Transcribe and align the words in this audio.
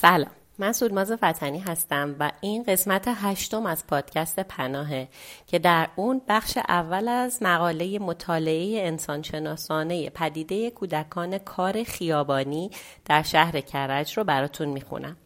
سلام 0.00 0.30
من 0.58 0.72
سودماز 0.72 1.12
فتنی 1.12 1.58
هستم 1.58 2.16
و 2.20 2.32
این 2.40 2.62
قسمت 2.62 3.04
هشتم 3.06 3.66
از 3.66 3.86
پادکست 3.86 4.40
پناهه 4.40 5.08
که 5.46 5.58
در 5.58 5.88
اون 5.96 6.22
بخش 6.28 6.58
اول 6.68 7.08
از 7.08 7.42
مقاله 7.42 7.98
مطالعه 7.98 8.86
انسانشناسانه 8.86 10.10
پدیده 10.10 10.70
کودکان 10.70 11.38
کار 11.38 11.84
خیابانی 11.84 12.70
در 13.04 13.22
شهر 13.22 13.60
کرج 13.60 14.18
رو 14.18 14.24
براتون 14.24 14.68
می‌خونم. 14.68 15.16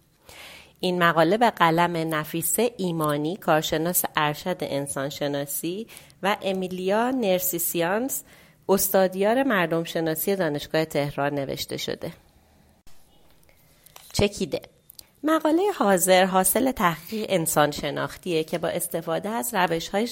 این 0.80 1.02
مقاله 1.02 1.38
به 1.38 1.50
قلم 1.50 2.14
نفیسه 2.14 2.70
ایمانی 2.76 3.36
کارشناس 3.36 4.04
ارشد 4.16 4.58
انسانشناسی 4.60 5.86
و 6.22 6.36
امیلیا 6.42 7.10
نرسیسیانس 7.10 8.24
استادیار 8.68 9.42
مردم 9.42 9.84
شناسی 9.84 10.36
دانشگاه 10.36 10.84
تهران 10.84 11.34
نوشته 11.34 11.76
شده. 11.76 12.12
چکیده. 14.14 14.60
مقاله 15.22 15.62
حاضر 15.78 16.24
حاصل 16.24 16.72
تحقیق 16.72 17.26
انسان 17.28 17.70
شناختیه 17.70 18.44
که 18.44 18.58
با 18.58 18.68
استفاده 18.68 19.28
از 19.28 19.54
روش 19.54 19.88
های 19.88 20.06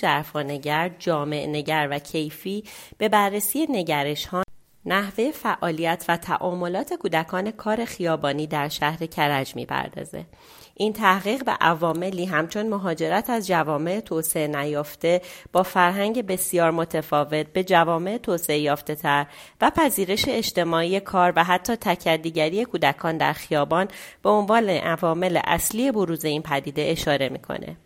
جامع 0.99 1.47
نگر 1.47 1.89
و 1.91 1.99
کیفی 1.99 2.65
به 2.99 3.09
بررسی 3.09 3.67
نگرش 3.71 4.27
ها 4.27 4.43
نحوه 4.87 5.31
فعالیت 5.31 6.05
و 6.09 6.17
تعاملات 6.17 6.95
کودکان 6.95 7.51
کار 7.51 7.85
خیابانی 7.85 8.47
در 8.47 8.69
شهر 8.69 9.07
کرج 9.07 9.57
می‌پردازه. 9.57 10.27
این 10.75 10.93
تحقیق 10.93 11.45
به 11.45 11.53
عواملی 11.53 12.25
همچون 12.25 12.69
مهاجرت 12.69 13.31
از 13.31 13.47
جوامع 13.47 14.01
توسعه 14.01 14.47
نیافته 14.47 15.23
با 15.53 15.63
فرهنگ 15.63 16.27
بسیار 16.27 16.71
متفاوت 16.71 17.47
به 17.47 17.65
جوامع 17.65 18.19
توسعه 18.19 18.59
یافته 18.59 18.95
تر 18.95 19.27
و 19.61 19.71
پذیرش 19.71 20.25
اجتماعی 20.29 21.01
کار 21.01 21.33
و 21.37 21.45
حتی 21.45 21.77
تکردیگری 21.77 22.65
کودکان 22.65 23.17
در 23.17 23.33
خیابان 23.33 23.89
به 24.23 24.31
عنوان 24.31 24.69
عوامل 24.69 25.41
اصلی 25.45 25.93
بروز 25.93 26.25
این 26.25 26.43
پدیده 26.43 26.83
اشاره 26.83 27.29
می‌کنه. 27.29 27.77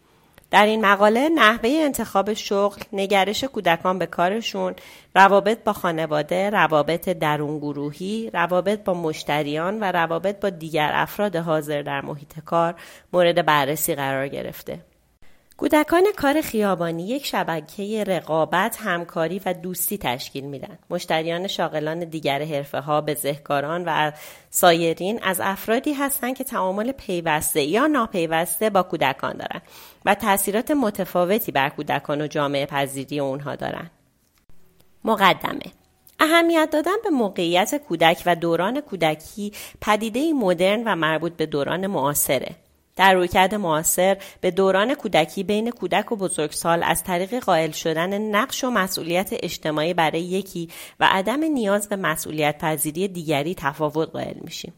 در 0.50 0.66
این 0.66 0.86
مقاله 0.86 1.28
نحوه 1.28 1.70
انتخاب 1.70 2.32
شغل، 2.32 2.82
نگرش 2.92 3.44
کودکان 3.44 3.98
به 3.98 4.06
کارشون، 4.06 4.74
روابط 5.14 5.64
با 5.64 5.72
خانواده، 5.72 6.50
روابط 6.50 7.08
درون 7.08 7.58
گروهی، 7.58 8.30
روابط 8.30 8.84
با 8.84 8.94
مشتریان 8.94 9.80
و 9.80 9.84
روابط 9.84 10.40
با 10.40 10.50
دیگر 10.50 10.90
افراد 10.94 11.36
حاضر 11.36 11.82
در 11.82 12.00
محیط 12.00 12.40
کار 12.44 12.74
مورد 13.12 13.46
بررسی 13.46 13.94
قرار 13.94 14.28
گرفته. 14.28 14.80
کودکان 15.58 16.04
کار 16.16 16.40
خیابانی 16.40 17.08
یک 17.08 17.26
شبکه 17.26 18.04
رقابت، 18.04 18.76
همکاری 18.80 19.40
و 19.46 19.52
دوستی 19.52 19.98
تشکیل 19.98 20.44
میدن. 20.44 20.78
مشتریان 20.90 21.46
شاغلان 21.46 21.98
دیگر 22.04 22.42
حرفه 22.42 22.80
ها، 22.80 23.00
بزهکاران 23.00 23.84
و 23.86 24.12
سایرین 24.50 25.20
از 25.22 25.40
افرادی 25.40 25.92
هستند 25.92 26.36
که 26.36 26.44
تعامل 26.44 26.92
پیوسته 26.92 27.62
یا 27.62 27.86
ناپیوسته 27.86 28.70
با 28.70 28.82
کودکان 28.82 29.32
دارند 29.32 29.62
و 30.04 30.14
تاثیرات 30.14 30.70
متفاوتی 30.70 31.52
بر 31.52 31.68
کودکان 31.68 32.20
و 32.20 32.26
جامعه 32.26 32.66
پذیری 32.66 33.20
اونها 33.20 33.56
دارند. 33.56 33.90
مقدمه 35.04 35.72
اهمیت 36.20 36.68
دادن 36.72 36.96
به 37.04 37.10
موقعیت 37.10 37.74
کودک 37.88 38.22
و 38.26 38.36
دوران 38.36 38.80
کودکی 38.80 39.52
پدیده 39.80 40.32
مدرن 40.32 40.82
و 40.86 40.96
مربوط 40.96 41.32
به 41.32 41.46
دوران 41.46 41.86
معاصره. 41.86 42.56
در 42.96 43.14
رویکرد 43.14 43.54
معاصر 43.54 44.16
به 44.40 44.50
دوران 44.50 44.94
کودکی 44.94 45.42
بین 45.42 45.70
کودک 45.70 46.12
و 46.12 46.16
بزرگسال 46.16 46.82
از 46.82 47.04
طریق 47.04 47.38
قائل 47.38 47.70
شدن 47.70 48.18
نقش 48.18 48.64
و 48.64 48.70
مسئولیت 48.70 49.30
اجتماعی 49.32 49.94
برای 49.94 50.22
یکی 50.22 50.68
و 51.00 51.08
عدم 51.10 51.44
نیاز 51.44 51.88
به 51.88 51.96
مسئولیت 51.96 52.58
پذیری 52.58 53.08
دیگری 53.08 53.54
تفاوت 53.54 54.10
قائل 54.10 54.38
میشیم. 54.40 54.74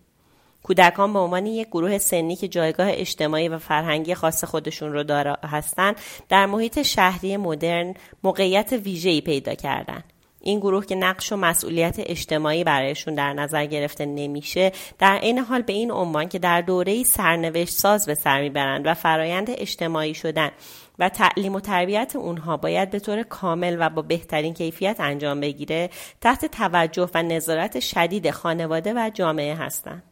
کودکان 0.62 1.12
به 1.12 1.19
عنوان 1.19 1.47
یک 1.47 1.69
گروه 1.69 1.98
سنی 1.98 2.36
که 2.36 2.48
جایگاه 2.48 2.86
اجتماعی 2.91 3.48
و 3.48 3.58
فرهنگی 3.58 4.14
خاص 4.14 4.44
خودشون 4.44 4.92
رو 4.92 5.03
داره 5.03 5.36
هستند 5.44 5.97
در 6.28 6.47
محیط 6.47 6.82
شهری 6.82 7.36
مدرن 7.36 7.94
موقعیت 8.22 8.72
ویژه‌ای 8.72 9.20
پیدا 9.20 9.54
کردند. 9.54 10.04
این 10.48 10.59
گروه 10.59 10.86
که 10.86 10.94
نقش 10.94 11.32
و 11.32 11.36
مسئولیت 11.36 11.97
اجتماعی 11.98 12.64
برایشون 12.64 13.14
در 13.14 13.32
نظر 13.32 13.66
گرفته 13.66 14.06
نمیشه 14.06 14.72
در 14.98 15.19
این 15.22 15.38
حال 15.38 15.62
به 15.62 15.72
این 15.72 15.91
عنوان 15.91 16.28
که 16.28 16.38
در 16.38 16.60
دوره 16.60 17.03
سرنوشت 17.03 17.72
ساز 17.72 18.06
به 18.06 18.14
سر 18.14 18.41
می‌برند 18.41 18.87
و 18.87 18.94
فرایند 18.94 19.50
اجتماعی 19.50 20.14
شدن 20.14 20.50
و 20.98 21.08
تعلیم 21.08 21.54
و 21.54 21.60
تربیت 21.60 22.16
اونها 22.16 22.56
باید 22.56 22.91
به 22.91 22.98
طور 22.98 23.22
کامل 23.22 23.76
و 23.81 23.91
با 23.91 24.03
بهترین 24.03 24.54
کیفیت 24.54 24.97
انجام 25.00 25.41
بگیره 25.41 25.91
تحت 26.20 26.44
توجه 26.44 27.08
و 27.14 27.22
نظارت 27.22 27.81
شدید 27.81 28.31
خانواده 28.31 28.92
و 28.97 29.10
جامعه 29.14 29.54
هستند. 29.54 30.03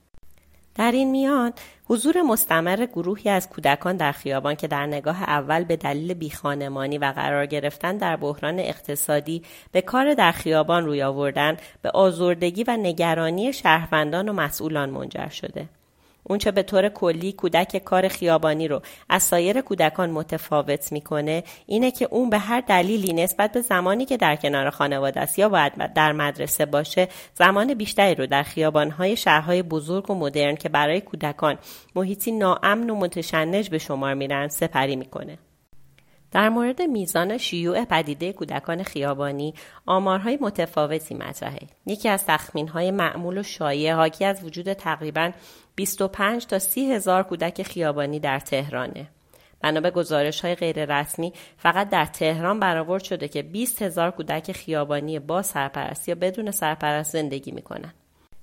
در 0.74 0.92
این 0.92 1.10
میان 1.10 1.52
حضور 1.88 2.22
مستمر 2.22 2.86
گروهی 2.86 3.30
از 3.30 3.48
کودکان 3.48 3.96
در 3.96 4.12
خیابان 4.12 4.54
که 4.54 4.68
در 4.68 4.86
نگاه 4.86 5.22
اول 5.22 5.64
به 5.64 5.76
دلیل 5.76 6.14
بیخانمانی 6.14 6.98
و 6.98 7.12
قرار 7.16 7.46
گرفتن 7.46 7.96
در 7.96 8.16
بحران 8.16 8.58
اقتصادی 8.58 9.42
به 9.72 9.82
کار 9.82 10.14
در 10.14 10.32
خیابان 10.32 10.84
روی 10.86 11.02
آوردن 11.02 11.56
به 11.82 11.90
آزردگی 11.90 12.64
و 12.64 12.76
نگرانی 12.76 13.52
شهروندان 13.52 14.28
و 14.28 14.32
مسئولان 14.32 14.90
منجر 14.90 15.28
شده. 15.28 15.68
اونچه 16.28 16.50
به 16.50 16.62
طور 16.62 16.88
کلی 16.88 17.32
کودک 17.32 17.76
کار 17.84 18.08
خیابانی 18.08 18.68
رو 18.68 18.82
از 19.08 19.22
سایر 19.22 19.60
کودکان 19.60 20.10
متفاوت 20.10 20.92
می‌کنه 20.92 21.44
اینه 21.66 21.90
که 21.90 22.08
اون 22.10 22.30
به 22.30 22.38
هر 22.38 22.60
دلیلی 22.60 23.12
نسبت 23.12 23.52
به 23.52 23.60
زمانی 23.60 24.04
که 24.04 24.16
در 24.16 24.36
کنار 24.36 24.70
خانواده 24.70 25.20
است 25.20 25.38
یا 25.38 25.48
باید 25.48 25.92
در 25.94 26.12
مدرسه 26.12 26.66
باشه 26.66 27.08
زمان 27.34 27.74
بیشتری 27.74 28.14
رو 28.14 28.26
در 28.26 28.42
خیابانهای 28.42 29.16
شهرهای 29.16 29.62
بزرگ 29.62 30.10
و 30.10 30.14
مدرن 30.14 30.56
که 30.56 30.68
برای 30.68 31.00
کودکان 31.00 31.58
محیطی 31.94 32.32
ناامن 32.32 32.90
و 32.90 32.94
متشنج 32.94 33.70
به 33.70 33.78
شمار 33.78 34.14
میرن 34.14 34.48
سپری 34.48 34.96
می‌کنه. 34.96 35.38
در 36.32 36.48
مورد 36.48 36.82
میزان 36.82 37.38
شیوع 37.38 37.84
پدیده 37.84 38.32
کودکان 38.32 38.82
خیابانی 38.82 39.54
آمارهای 39.86 40.38
متفاوتی 40.40 41.14
مطرحه. 41.14 41.66
یکی 41.86 42.08
از 42.08 42.26
تخمینهای 42.26 42.90
معمول 42.90 43.38
و 43.38 43.42
شایع 43.42 43.92
حاکی 43.92 44.24
از 44.24 44.44
وجود 44.44 44.72
تقریبا 44.72 45.30
25 45.76 46.46
تا 46.46 46.58
30 46.58 46.92
هزار 46.92 47.22
کودک 47.22 47.62
خیابانی 47.62 48.20
در 48.20 48.38
تهرانه 48.38 49.08
بنا 49.60 49.80
به 49.80 49.90
گزارش 49.90 50.40
های 50.40 50.54
غیر 50.54 50.98
رسمی 50.98 51.32
فقط 51.58 51.88
در 51.88 52.04
تهران 52.04 52.60
برآورد 52.60 53.02
شده 53.02 53.28
که 53.28 53.42
20 53.42 53.82
هزار 53.82 54.10
کودک 54.10 54.52
خیابانی 54.52 55.18
با 55.18 55.42
سرپرست 55.42 56.08
یا 56.08 56.14
بدون 56.14 56.50
سرپرست 56.50 57.12
زندگی 57.12 57.50
می‌کنند. 57.50 57.94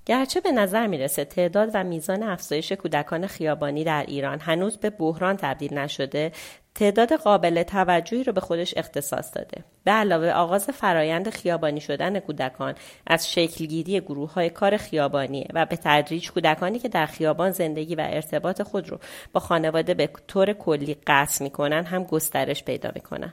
گرچه 0.06 0.40
به 0.40 0.52
نظر 0.52 0.86
می‌رسه 0.86 1.24
تعداد 1.24 1.70
و 1.74 1.84
میزان 1.84 2.22
افزایش 2.22 2.72
کودکان 2.72 3.26
خیابانی 3.26 3.84
در 3.84 4.04
ایران 4.08 4.40
هنوز 4.40 4.76
به 4.76 4.90
بحران 4.90 5.36
تبدیل 5.36 5.78
نشده 5.78 6.32
تعداد 6.74 7.12
قابل 7.12 7.62
توجهی 7.62 8.24
رو 8.24 8.32
به 8.32 8.40
خودش 8.40 8.74
اختصاص 8.76 9.36
داده. 9.36 9.64
به 9.84 9.90
علاوه 9.90 10.30
آغاز 10.30 10.64
فرایند 10.64 11.30
خیابانی 11.30 11.80
شدن 11.80 12.20
کودکان 12.20 12.74
از 13.06 13.32
شکلگیری 13.32 14.00
گروه 14.00 14.32
های 14.32 14.50
کار 14.50 14.76
خیابانیه 14.76 15.46
و 15.54 15.66
به 15.66 15.76
تدریج 15.76 16.30
کودکانی 16.30 16.78
که 16.78 16.88
در 16.88 17.06
خیابان 17.06 17.50
زندگی 17.50 17.94
و 17.94 18.06
ارتباط 18.10 18.62
خود 18.62 18.90
رو 18.90 18.98
با 19.32 19.40
خانواده 19.40 19.94
به 19.94 20.10
طور 20.26 20.52
کلی 20.52 20.96
قطع 21.06 21.44
می‌کنن 21.44 21.84
هم 21.84 22.04
گسترش 22.04 22.64
پیدا 22.64 22.90
می‌کنن. 22.94 23.32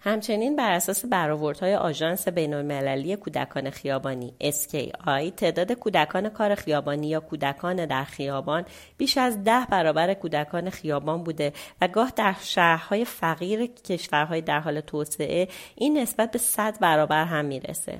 همچنین 0.00 0.56
بر 0.56 0.72
اساس 0.72 1.04
برآوردهای 1.04 1.74
آژانس 1.74 2.28
بینالمللی 2.28 3.16
کودکان 3.16 3.70
خیابانی 3.70 4.34
SKI 4.40 5.32
تعداد 5.36 5.72
کودکان 5.72 6.28
کار 6.28 6.54
خیابانی 6.54 7.08
یا 7.08 7.20
کودکان 7.20 7.86
در 7.86 8.04
خیابان 8.04 8.64
بیش 8.98 9.18
از 9.18 9.44
ده 9.44 9.66
برابر 9.70 10.14
کودکان 10.14 10.70
خیابان 10.70 11.24
بوده 11.24 11.52
و 11.80 11.88
گاه 11.88 12.12
در 12.16 12.34
شهرهای 12.42 13.04
فقیر 13.04 13.66
کشورهای 13.66 14.40
در 14.40 14.60
حال 14.60 14.80
توسعه 14.80 15.48
این 15.76 15.98
نسبت 15.98 16.30
به 16.30 16.38
صد 16.38 16.78
برابر 16.80 17.24
هم 17.24 17.44
می‌رسه. 17.44 17.98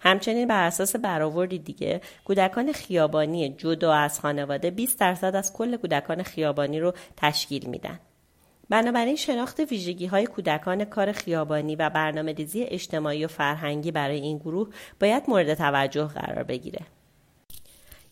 همچنین 0.00 0.48
بر 0.48 0.66
اساس 0.66 0.96
برآوردی 0.96 1.58
دیگه 1.58 2.00
کودکان 2.24 2.72
خیابانی 2.72 3.48
جدا 3.48 3.92
از 3.92 4.20
خانواده 4.20 4.70
20 4.70 5.00
درصد 5.00 5.36
از 5.36 5.52
کل 5.52 5.76
کودکان 5.76 6.22
خیابانی 6.22 6.80
رو 6.80 6.92
تشکیل 7.16 7.68
میدن. 7.68 7.98
بنابراین 8.68 9.16
شناخت 9.16 9.60
ویژگی 9.60 10.06
های 10.06 10.26
کودکان 10.26 10.84
کار 10.84 11.12
خیابانی 11.12 11.76
و 11.76 11.90
برنامه 11.90 12.32
ریزی 12.32 12.62
اجتماعی 12.62 13.24
و 13.24 13.28
فرهنگی 13.28 13.90
برای 13.90 14.20
این 14.20 14.38
گروه 14.38 14.68
باید 15.00 15.22
مورد 15.28 15.54
توجه 15.54 16.06
قرار 16.06 16.42
بگیره. 16.42 16.80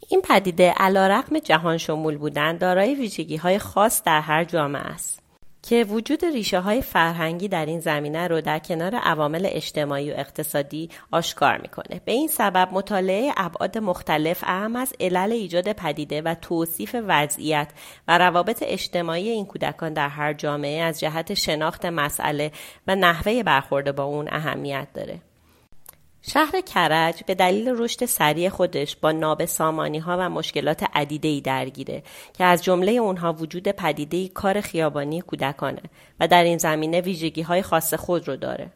این 0.08 0.20
پدیده 0.20 0.74
علا 0.76 1.06
رقم 1.06 1.38
جهان 1.38 1.78
شمول 1.78 2.18
بودن 2.18 2.56
دارای 2.56 2.94
ویژگی 2.94 3.36
های 3.36 3.58
خاص 3.58 4.02
در 4.02 4.20
هر 4.20 4.44
جامعه 4.44 4.82
است. 4.82 5.23
که 5.66 5.84
وجود 5.84 6.24
ریشه 6.24 6.60
های 6.60 6.82
فرهنگی 6.82 7.48
در 7.48 7.66
این 7.66 7.80
زمینه 7.80 8.28
رو 8.28 8.40
در 8.40 8.58
کنار 8.58 8.94
عوامل 8.94 9.48
اجتماعی 9.50 10.10
و 10.10 10.14
اقتصادی 10.16 10.90
آشکار 11.10 11.58
می‌کنه. 11.58 12.00
به 12.04 12.12
این 12.12 12.28
سبب 12.28 12.68
مطالعه 12.72 13.32
ابعاد 13.36 13.78
مختلف 13.78 14.44
اهم 14.46 14.76
از 14.76 14.92
علل 15.00 15.32
ایجاد 15.32 15.72
پدیده 15.72 16.22
و 16.22 16.34
توصیف 16.34 16.96
وضعیت 17.06 17.68
و 18.08 18.18
روابط 18.18 18.62
اجتماعی 18.66 19.28
این 19.28 19.46
کودکان 19.46 19.92
در 19.92 20.08
هر 20.08 20.32
جامعه 20.32 20.82
از 20.82 21.00
جهت 21.00 21.34
شناخت 21.34 21.86
مسئله 21.86 22.52
و 22.86 22.96
نحوه 22.96 23.42
برخورد 23.42 23.96
با 23.96 24.04
اون 24.04 24.28
اهمیت 24.30 24.88
داره. 24.94 25.20
شهر 26.28 26.60
کرج 26.60 27.24
به 27.26 27.34
دلیل 27.34 27.68
رشد 27.76 28.04
سریع 28.04 28.48
خودش 28.48 28.96
با 28.96 29.12
نابسامانی 29.12 29.98
ها 29.98 30.16
و 30.20 30.30
مشکلات 30.30 30.84
عدیده 30.94 31.28
ای 31.28 31.40
درگیره 31.40 32.02
که 32.32 32.44
از 32.44 32.64
جمله 32.64 32.92
اونها 32.92 33.32
وجود 33.32 33.68
پدیده 33.68 34.28
کار 34.28 34.60
خیابانی 34.60 35.20
کودکانه 35.20 35.82
و 36.20 36.28
در 36.28 36.44
این 36.44 36.58
زمینه 36.58 37.00
ویژگی 37.00 37.42
های 37.42 37.62
خاص 37.62 37.94
خود 37.94 38.28
رو 38.28 38.36
داره. 38.36 38.70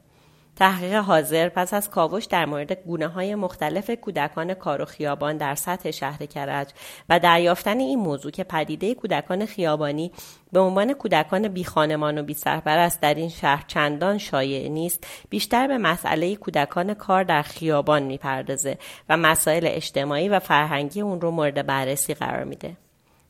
تحقیق 0.59 0.95
حاضر 0.95 1.49
پس 1.49 1.75
از 1.75 1.91
کاوش 1.91 2.25
در 2.25 2.47
مورد 2.47 2.73
گونه 2.73 3.09
های 3.09 3.35
مختلف 3.35 3.91
کودکان 3.91 4.55
کار 4.55 4.83
و 4.83 4.85
خیابان 4.85 5.37
در 5.37 5.55
سطح 5.55 5.91
شهر 5.91 6.27
کرج 6.27 6.69
و 7.09 7.19
دریافتن 7.19 7.79
این 7.79 7.99
موضوع 7.99 8.31
که 8.31 8.45
پدیده 8.45 8.95
کودکان 8.95 9.47
خیابانی 9.47 10.13
به 10.53 10.61
عنوان 10.61 10.93
کودکان 10.93 11.49
بی 11.49 11.65
خانمان 11.65 12.19
و 12.19 12.23
بی 12.23 12.35
سرپرست 12.35 13.01
در 13.01 13.15
این 13.15 13.29
شهر 13.29 13.65
چندان 13.67 14.19
شایع 14.19 14.69
نیست 14.69 15.07
بیشتر 15.31 15.67
به 15.67 15.79
مسئله 15.79 16.37
کودکان 16.37 16.95
کار 16.95 17.25
در 17.25 17.43
خیابان 17.43 18.03
می‌پردازه 18.03 18.79
و 19.09 19.17
مسائل 19.17 19.67
اجتماعی 19.67 20.29
و 20.29 20.39
فرهنگی 20.39 21.01
اون 21.01 21.21
رو 21.21 21.31
مورد 21.31 21.67
بررسی 21.67 22.15
قرار 22.15 22.45
میده. 22.45 22.77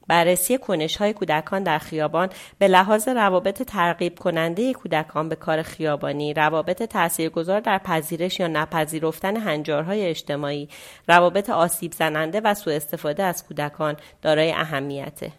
بررسی 0.09 0.59
کنش 0.59 0.97
های 0.97 1.13
کودکان 1.13 1.63
در 1.63 1.79
خیابان 1.79 2.29
به 2.59 2.69
لحاظ 2.69 3.09
روابط 3.09 3.63
ترغیب 3.63 4.19
کننده 4.19 4.73
کودکان 4.73 5.29
به 5.29 5.37
کار 5.37 5.63
خیابانی، 5.63 6.35
روابط 6.35 6.83
تاثیرگذار 6.83 7.61
در 7.61 7.79
پذیرش 7.79 8.41
یا 8.41 8.47
نپذیرفتن 8.47 9.37
هنجارهای 9.37 10.07
اجتماعی، 10.07 10.69
روابط 11.09 11.51
آسیب 11.51 11.93
زننده 11.93 12.41
و 12.41 12.55
سوء 12.55 12.75
استفاده 12.75 13.23
از 13.23 13.47
کودکان 13.47 13.97
دارای 14.23 14.53
اهمیته. 14.53 15.33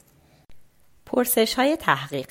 پرسش 1.06 1.54
های 1.54 1.76
تحقیق 1.76 2.28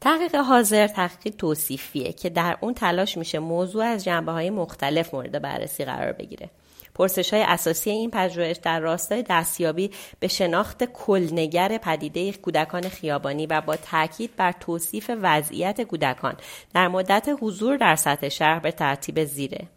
تحقیق 0.00 0.34
حاضر 0.34 0.86
تحقیق 0.86 1.36
توصیفیه 1.36 2.12
که 2.12 2.30
در 2.30 2.56
اون 2.60 2.74
تلاش 2.74 3.16
میشه 3.16 3.38
موضوع 3.38 3.84
از 3.84 4.04
جنبه 4.04 4.32
های 4.32 4.50
مختلف 4.50 5.14
مورد 5.14 5.42
بررسی 5.42 5.84
قرار 5.84 6.12
بگیره. 6.12 6.50
پرسش 6.94 7.34
های 7.34 7.42
اساسی 7.42 7.90
این 7.90 8.10
پژوهش 8.10 8.56
در 8.56 8.80
راستای 8.80 9.24
دستیابی 9.30 9.90
به 10.20 10.28
شناخت 10.28 10.84
کلنگر 10.84 11.78
پدیده 11.78 12.32
کودکان 12.32 12.88
خیابانی 12.88 13.46
و 13.46 13.60
با 13.60 13.76
تاکید 13.76 14.36
بر 14.36 14.52
توصیف 14.52 15.10
وضعیت 15.22 15.80
کودکان 15.80 16.34
در 16.74 16.88
مدت 16.88 17.28
حضور 17.40 17.76
در 17.76 17.96
سطح 17.96 18.28
شهر 18.28 18.58
به 18.58 18.72
ترتیب 18.72 19.24
زیره. 19.24 19.68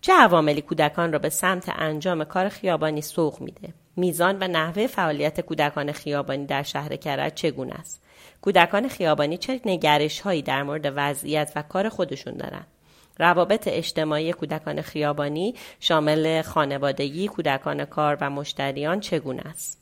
چه 0.00 0.12
عواملی 0.12 0.62
کودکان 0.62 1.12
را 1.12 1.18
به 1.18 1.28
سمت 1.28 1.68
انجام 1.68 2.24
کار 2.24 2.48
خیابانی 2.48 3.00
سوق 3.00 3.40
میده؟ 3.40 3.68
میزان 3.96 4.38
و 4.40 4.48
نحوه 4.48 4.86
فعالیت 4.86 5.40
کودکان 5.40 5.92
خیابانی 5.92 6.46
در 6.46 6.62
شهر 6.62 6.96
کرج 6.96 7.34
چگونه 7.34 7.74
است؟ 7.74 8.02
کودکان 8.40 8.88
خیابانی 8.88 9.36
چه 9.36 9.60
نگرش 9.64 10.20
هایی 10.20 10.42
در 10.42 10.62
مورد 10.62 10.92
وضعیت 10.96 11.52
و 11.56 11.62
کار 11.62 11.88
خودشون 11.88 12.34
دارند 12.34 12.66
روابط 13.18 13.68
اجتماعی 13.68 14.32
کودکان 14.32 14.82
خیابانی 14.82 15.54
شامل 15.80 16.42
خانوادگی، 16.42 17.28
کودکان 17.28 17.84
کار 17.84 18.18
و 18.20 18.30
مشتریان 18.30 19.00
چگونه 19.00 19.42
است؟ 19.42 19.80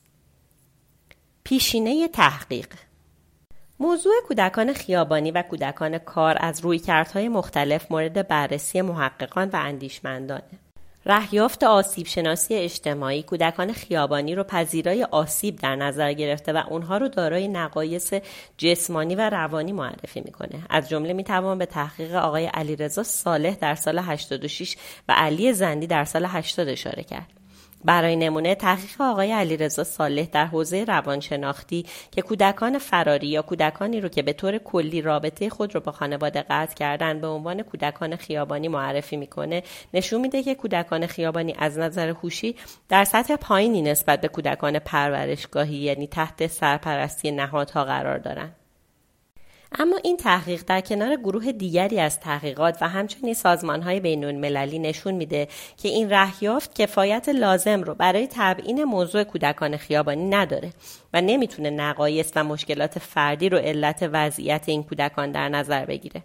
پیشینه 1.43 2.07
تحقیق 2.07 2.67
موضوع 3.79 4.13
کودکان 4.27 4.73
خیابانی 4.73 5.31
و 5.31 5.41
کودکان 5.41 5.97
کار 5.97 6.37
از 6.39 6.61
رویکردهای 6.61 7.29
مختلف 7.29 7.91
مورد 7.91 8.27
بررسی 8.27 8.81
محققان 8.81 9.49
و 9.49 9.55
اندیشمندانه. 9.55 10.62
رهیافت 11.05 11.63
آسیب 11.63 12.07
شناسی 12.07 12.55
اجتماعی 12.55 13.23
کودکان 13.23 13.73
خیابانی 13.73 14.35
رو 14.35 14.43
پذیرای 14.43 15.03
آسیب 15.03 15.55
در 15.55 15.75
نظر 15.75 16.13
گرفته 16.13 16.53
و 16.53 16.63
اونها 16.69 16.97
رو 16.97 17.07
دارای 17.07 17.47
نقایص 17.47 18.13
جسمانی 18.57 19.15
و 19.15 19.29
روانی 19.29 19.71
معرفی 19.71 20.21
می‌کنه. 20.21 20.63
از 20.69 20.89
جمله 20.89 21.13
می‌توان 21.13 21.57
به 21.57 21.65
تحقیق 21.65 22.15
آقای 22.15 22.45
علیرضا 22.45 23.03
صالح 23.03 23.55
در 23.55 23.75
سال 23.75 23.99
86 23.99 24.75
و 25.09 25.13
علی 25.17 25.53
زندی 25.53 25.87
در 25.87 26.05
سال 26.05 26.25
80 26.25 26.67
اشاره 26.67 27.03
کرد. 27.03 27.42
برای 27.85 28.15
نمونه 28.15 28.55
تحقیق 28.55 29.01
آقای 29.01 29.31
علیرضا 29.31 29.83
صالح 29.83 30.25
در 30.31 30.45
حوزه 30.45 30.83
روانشناختی 30.83 31.85
که 32.11 32.21
کودکان 32.21 32.77
فراری 32.77 33.27
یا 33.27 33.41
کودکانی 33.41 34.01
رو 34.01 34.09
که 34.09 34.21
به 34.21 34.33
طور 34.33 34.57
کلی 34.57 35.01
رابطه 35.01 35.49
خود 35.49 35.75
رو 35.75 35.81
با 35.81 35.91
خانواده 35.91 36.45
قطع 36.49 36.75
کردن 36.75 37.21
به 37.21 37.27
عنوان 37.27 37.61
کودکان 37.61 38.15
خیابانی 38.15 38.67
معرفی 38.67 39.17
می‌کنه 39.17 39.63
نشون 39.93 40.21
میده 40.21 40.43
که 40.43 40.55
کودکان 40.55 41.07
خیابانی 41.07 41.55
از 41.59 41.77
نظر 41.77 42.09
هوشی 42.09 42.55
در 42.89 43.03
سطح 43.03 43.35
پایینی 43.35 43.81
نسبت 43.81 44.21
به 44.21 44.27
کودکان 44.27 44.79
پرورشگاهی 44.79 45.75
یعنی 45.75 46.07
تحت 46.07 46.47
سرپرستی 46.47 47.31
نهادها 47.31 47.83
قرار 47.83 48.17
دارند 48.17 48.62
اما 49.79 49.97
این 50.03 50.17
تحقیق 50.17 50.63
در 50.67 50.81
کنار 50.81 51.15
گروه 51.15 51.51
دیگری 51.51 51.99
از 51.99 52.19
تحقیقات 52.19 52.77
و 52.81 52.87
همچنین 52.87 53.35
های 53.83 53.99
بین 53.99 54.25
المللی 54.25 54.79
نشون 54.79 55.13
میده 55.13 55.47
که 55.77 55.89
این 55.89 56.09
رهیافت 56.09 56.75
کفایت 56.75 57.29
لازم 57.29 57.83
رو 57.83 57.95
برای 57.95 58.27
تبیین 58.31 58.83
موضوع 58.83 59.23
کودکان 59.23 59.77
خیابانی 59.77 60.29
نداره 60.29 60.73
و 61.13 61.21
نمی‌تونه 61.21 61.69
نقایص 61.69 62.31
و 62.35 62.43
مشکلات 62.43 62.99
فردی 62.99 63.49
رو 63.49 63.57
علت 63.57 64.09
وضعیت 64.11 64.63
این 64.67 64.83
کودکان 64.83 65.31
در 65.31 65.49
نظر 65.49 65.85
بگیره. 65.85 66.23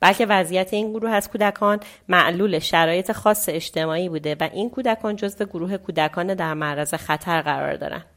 بلکه 0.00 0.26
وضعیت 0.26 0.68
این 0.72 0.90
گروه 0.92 1.10
از 1.10 1.30
کودکان 1.30 1.80
معلول 2.08 2.58
شرایط 2.58 3.12
خاص 3.12 3.48
اجتماعی 3.48 4.08
بوده 4.08 4.36
و 4.40 4.48
این 4.52 4.70
کودکان 4.70 5.16
جزو 5.16 5.44
گروه 5.44 5.76
کودکان 5.76 6.34
در 6.34 6.54
معرض 6.54 6.94
خطر 6.94 7.42
قرار 7.42 7.76
دارند. 7.76 8.11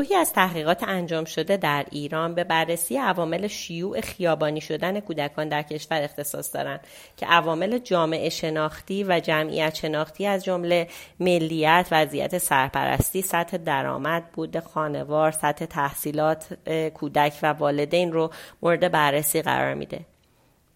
گروهی 0.00 0.16
از 0.16 0.32
تحقیقات 0.32 0.82
انجام 0.82 1.24
شده 1.24 1.56
در 1.56 1.86
ایران 1.90 2.34
به 2.34 2.44
بررسی 2.44 2.96
عوامل 2.96 3.46
شیوع 3.46 4.00
خیابانی 4.00 4.60
شدن 4.60 5.00
کودکان 5.00 5.48
در 5.48 5.62
کشور 5.62 6.02
اختصاص 6.02 6.54
دارند 6.54 6.80
که 7.16 7.26
عوامل 7.26 7.78
جامعه 7.78 8.28
شناختی 8.28 9.04
و 9.04 9.20
جمعیت 9.20 9.74
شناختی 9.74 10.26
از 10.26 10.44
جمله 10.44 10.88
ملیت، 11.20 11.88
وضعیت 11.90 12.38
سرپرستی، 12.38 13.22
سطح 13.22 13.56
درآمد، 13.56 14.32
بود 14.32 14.60
خانوار، 14.60 15.30
سطح 15.30 15.64
تحصیلات 15.64 16.54
کودک 16.94 17.32
و 17.42 17.46
والدین 17.46 18.12
رو 18.12 18.30
مورد 18.62 18.92
بررسی 18.92 19.42
قرار 19.42 19.74
میده. 19.74 20.00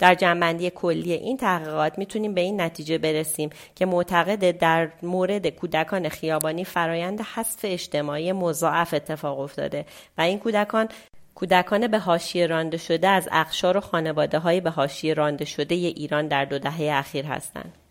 در 0.04 0.14
جنبندی 0.14 0.70
کلی 0.70 1.12
این 1.12 1.36
تحقیقات 1.36 1.98
می‌تونیم 1.98 2.34
به 2.34 2.40
این 2.40 2.60
نتیجه 2.60 2.98
برسیم 2.98 3.50
که 3.74 3.86
معتقد 3.86 4.58
در 4.58 4.90
مورد 5.02 5.48
کودکان 5.48 6.08
خیابانی 6.08 6.64
فرایند 6.64 7.20
حذف 7.20 7.60
اجتماعی 7.62 8.32
مضاعف 8.32 8.94
اتفاق 8.94 9.40
افتاده 9.40 9.86
و 10.18 10.22
این 10.22 10.38
کودکان 10.38 10.88
کودکان 11.34 11.86
به 11.86 11.98
حاشیه 11.98 12.46
رانده 12.46 12.76
شده 12.76 13.08
از 13.08 13.28
اقشار 13.32 13.76
و 13.76 13.80
خانواده 13.80 14.38
های 14.38 14.60
به 14.60 14.70
حاشیه 14.70 15.14
رانده 15.14 15.44
شده 15.44 15.74
ایران 15.74 16.28
در 16.28 16.44
دو 16.44 16.58
دهه 16.58 16.90
اخیر 16.92 17.24
هستند. 17.26 17.83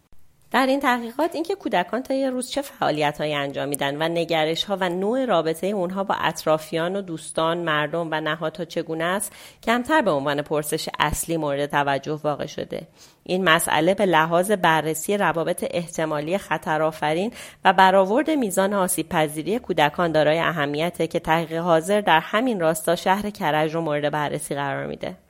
در 0.53 0.65
این 0.65 0.79
تحقیقات 0.79 1.35
اینکه 1.35 1.55
کودکان 1.55 2.03
تا 2.03 2.13
یه 2.13 2.29
روز 2.29 2.50
چه 2.50 2.61
فعالیت 2.61 3.21
های 3.21 3.33
انجام 3.33 3.69
میدن 3.69 4.01
و 4.01 4.07
نگرش 4.07 4.63
ها 4.63 4.77
و 4.79 4.89
نوع 4.89 5.25
رابطه 5.25 5.67
اونها 5.67 6.03
با 6.03 6.15
اطرافیان 6.19 6.95
و 6.95 7.01
دوستان 7.01 7.57
مردم 7.57 8.07
و 8.12 8.22
نهادها 8.22 8.65
چگونه 8.65 9.03
است 9.03 9.31
کمتر 9.63 10.01
به 10.01 10.12
عنوان 10.12 10.41
پرسش 10.41 10.89
اصلی 11.00 11.38
مورد 11.38 11.65
توجه 11.65 12.19
واقع 12.24 12.45
شده. 12.45 12.88
این 13.24 13.43
مسئله 13.43 13.93
به 13.93 14.05
لحاظ 14.05 14.51
بررسی 14.51 15.17
روابط 15.17 15.65
احتمالی 15.72 16.38
خطرآفرین 16.38 17.31
و 17.65 17.74
برآورد 17.74 18.29
میزان 18.29 18.74
آسیب 18.74 19.10
پذیری 19.10 19.60
کودکان 19.60 20.12
دارای 20.12 20.39
اهمیته 20.39 21.07
که 21.07 21.19
تحقیق 21.19 21.62
حاضر 21.62 22.01
در 22.01 22.19
همین 22.19 22.60
راستا 22.60 22.95
شهر 22.95 23.29
کرج 23.29 23.74
رو 23.74 23.81
مورد 23.81 24.12
بررسی 24.12 24.55
قرار 24.55 24.86
میده. 24.86 25.23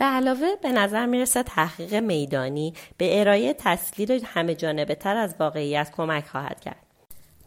به 0.00 0.06
علاوه 0.06 0.56
به 0.62 0.72
نظر 0.72 1.06
می‌رسه 1.06 1.42
تحقیق 1.42 1.94
میدانی 1.94 2.74
به 2.98 3.20
ارائه 3.20 3.54
تصویر 3.54 4.12
همه 4.24 4.54
جانبه 4.54 4.94
تر 4.94 5.16
از 5.16 5.34
واقعیت 5.40 5.90
کمک 5.96 6.26
خواهد 6.26 6.60
کرد. 6.60 6.89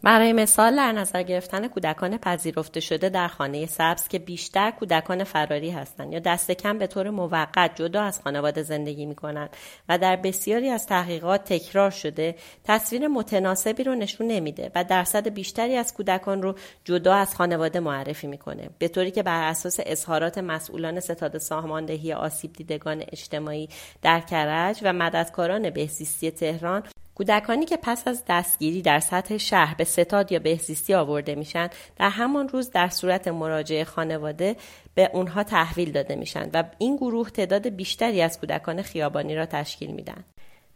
برای 0.04 0.32
مثال 0.32 0.76
در 0.76 0.92
نظر 0.92 1.22
گرفتن 1.22 1.68
کودکان 1.68 2.18
پذیرفته 2.18 2.80
شده 2.80 3.08
در 3.08 3.28
خانه 3.28 3.66
سبز 3.66 4.08
که 4.08 4.18
بیشتر 4.18 4.70
کودکان 4.70 5.24
فراری 5.24 5.70
هستند 5.70 6.12
یا 6.12 6.18
دست 6.18 6.50
کم 6.50 6.78
به 6.78 6.86
طور 6.86 7.10
موقت 7.10 7.70
جدا 7.74 8.02
از 8.02 8.20
خانواده 8.20 8.62
زندگی 8.62 9.06
می 9.06 9.14
کنند 9.14 9.56
و 9.88 9.98
در 9.98 10.16
بسیاری 10.16 10.70
از 10.70 10.86
تحقیقات 10.86 11.44
تکرار 11.44 11.90
شده 11.90 12.34
تصویر 12.64 13.08
متناسبی 13.08 13.84
رو 13.84 13.94
نشون 13.94 14.26
نمیده 14.26 14.70
و 14.74 14.84
درصد 14.84 15.28
بیشتری 15.28 15.76
از 15.76 15.94
کودکان 15.94 16.42
رو 16.42 16.54
جدا 16.84 17.14
از 17.14 17.34
خانواده 17.34 17.80
معرفی 17.80 18.26
می‌کنه. 18.26 18.70
به 18.78 18.88
طوری 18.88 19.10
که 19.10 19.22
بر 19.22 19.48
اساس 19.48 19.80
اظهارات 19.86 20.38
مسئولان 20.38 21.00
ستاد 21.00 21.38
ساماندهی 21.38 22.12
آسیب 22.12 22.52
دیدگان 22.52 23.04
اجتماعی 23.12 23.68
در 24.02 24.20
کرج 24.20 24.80
و 24.82 24.92
مددکاران 24.92 25.70
بهزیستی 25.70 26.30
تهران 26.30 26.82
کودکانی 27.14 27.66
که 27.66 27.76
پس 27.82 28.08
از 28.08 28.22
دستگیری 28.28 28.82
در 28.82 29.00
سطح 29.00 29.36
شهر 29.36 29.74
به 29.74 29.84
ستاد 29.84 30.32
یا 30.32 30.38
بهزیستی 30.38 30.94
آورده 30.94 31.34
میشن 31.34 31.68
در 31.96 32.08
همان 32.08 32.48
روز 32.48 32.70
در 32.70 32.88
صورت 32.88 33.28
مراجعه 33.28 33.84
خانواده 33.84 34.56
به 34.94 35.10
اونها 35.12 35.42
تحویل 35.42 35.92
داده 35.92 36.16
میشن 36.16 36.50
و 36.54 36.64
این 36.78 36.96
گروه 36.96 37.30
تعداد 37.30 37.68
بیشتری 37.68 38.22
از 38.22 38.40
کودکان 38.40 38.82
خیابانی 38.82 39.36
را 39.36 39.46
تشکیل 39.46 39.90
میدن. 39.90 40.24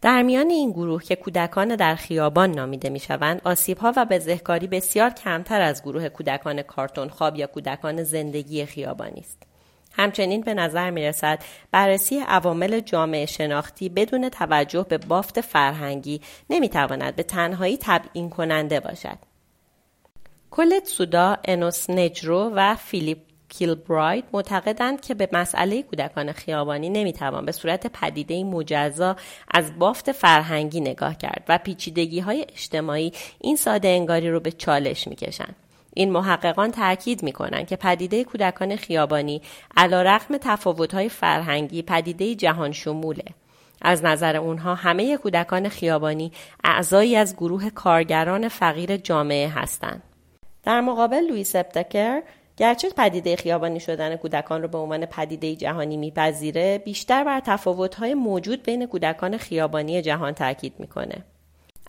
در 0.00 0.23
میان 0.23 0.50
این 0.50 0.71
گروه 0.71 1.02
که 1.02 1.16
کودکان 1.16 1.76
در 1.76 1.95
خیابان 1.95 2.50
نامیده 2.50 2.90
می‌شوند 2.90 3.40
آسیبها 3.45 3.92
و 3.97 4.04
بزهکاری 4.04 4.66
بسیار 4.66 5.11
کمتر 5.11 5.61
از 5.61 5.83
گروه 5.83 6.09
کودکان 6.09 6.62
کارتون 6.62 7.09
خواب 7.09 7.37
یا 7.37 7.47
کودکان 7.47 8.02
زندگی 8.02 8.66
خیابانی 8.66 9.21
است. 9.21 9.47
همچنین 9.98 10.40
به 10.40 10.54
نظر 10.54 10.90
می 10.90 11.02
رسد 11.02 11.42
بررسی 11.72 12.18
عوامل 12.18 12.80
جامعه 12.80 13.26
شناختی 13.26 13.88
بدون 13.88 14.28
توجه 14.28 14.86
به 14.88 14.98
بافت 14.98 15.40
فرهنگی 15.40 16.20
نمی 16.50 16.68
تواند 16.68 17.16
به 17.16 17.22
تنهایی 17.22 17.78
تبیین 17.80 18.30
کننده 18.30 18.80
باشد. 18.80 19.18
کلت 20.50 20.86
سودا، 20.86 21.36
انوس 21.44 21.90
نجرو 21.90 22.50
و 22.54 22.74
فیلیپ 22.74 23.18
کیلبراید 23.48 24.24
معتقدند 24.32 25.00
که 25.00 25.14
به 25.14 25.28
مسئله 25.32 25.82
کودکان 25.82 26.32
خیابانی 26.32 26.88
نمی‌توان 26.88 27.44
به 27.44 27.52
صورت 27.52 27.86
پدیده 27.86 28.44
مجزا 28.44 29.16
از 29.50 29.78
بافت 29.78 30.12
فرهنگی 30.12 30.80
نگاه 30.80 31.18
کرد 31.18 31.44
و 31.48 31.58
پیچیدگی 31.58 32.20
های 32.20 32.46
اجتماعی 32.52 33.12
این 33.40 33.56
ساده 33.56 33.88
انگاری 33.88 34.30
رو 34.30 34.40
به 34.40 34.52
چالش 34.52 35.08
می‌کشند. 35.08 35.56
این 35.95 36.11
محققان 36.12 36.71
تاکید 36.71 37.23
می 37.23 37.33
کنند 37.33 37.66
که 37.66 37.76
پدیده 37.76 38.25
کودکان 38.25 38.76
خیابانی 38.76 39.42
علا 39.76 40.02
رقم 40.02 40.37
تفاوت 40.37 40.95
های 40.95 41.09
فرهنگی 41.09 41.83
پدیده 41.83 42.35
جهان 42.35 42.73
شموله. 42.73 43.25
از 43.83 44.04
نظر 44.04 44.37
اونها 44.37 44.75
همه 44.75 45.16
کودکان 45.16 45.68
خیابانی 45.68 46.33
اعضایی 46.64 47.16
از 47.16 47.37
گروه 47.37 47.71
کارگران 47.71 48.49
فقیر 48.49 48.97
جامعه 48.97 49.49
هستند. 49.49 50.02
در 50.64 50.80
مقابل 50.80 51.21
لویس 51.21 51.57
ابتکر 51.57 52.23
گرچه 52.57 52.90
پدیده 52.90 53.37
خیابانی 53.37 53.80
شدن 53.80 54.16
کودکان 54.16 54.62
را 54.62 54.68
به 54.68 54.78
عنوان 54.78 55.07
پدیده 55.07 55.57
جهانی 55.57 55.97
میپذیره 55.97 56.78
بیشتر 56.78 57.25
بر 57.25 57.40
تفاوت‌های 57.40 58.14
موجود 58.14 58.62
بین 58.62 58.87
کودکان 58.87 59.37
خیابانی 59.37 60.02
جهان 60.02 60.33
تاکید 60.33 60.75
می‌کنه 60.78 61.25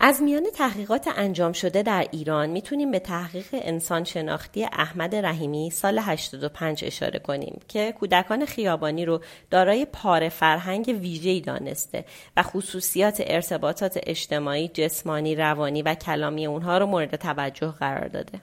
از 0.01 0.21
میان 0.21 0.43
تحقیقات 0.55 1.09
انجام 1.17 1.53
شده 1.53 1.83
در 1.83 2.07
ایران 2.11 2.49
می‌تونیم 2.49 2.91
به 2.91 2.99
تحقیق 2.99 3.45
انسان 3.51 4.03
شناختی 4.03 4.63
احمد 4.63 5.15
رحیمی 5.15 5.69
سال 5.69 5.99
85 5.99 6.85
اشاره 6.85 7.19
کنیم 7.19 7.59
که 7.67 7.93
کودکان 7.99 8.45
خیابانی 8.45 9.05
رو 9.05 9.21
دارای 9.49 9.85
پاره 9.85 10.29
فرهنگ 10.29 10.97
ویژه‌ای 11.01 11.41
دانسته 11.41 12.05
و 12.37 12.43
خصوصیات 12.43 13.23
ارتباطات 13.25 13.99
اجتماعی، 14.03 14.67
جسمانی، 14.67 15.35
روانی 15.35 15.81
و 15.81 15.95
کلامی 15.95 16.45
اونها 16.45 16.77
رو 16.77 16.85
مورد 16.85 17.15
توجه 17.15 17.73
قرار 17.79 18.07
داده. 18.07 18.39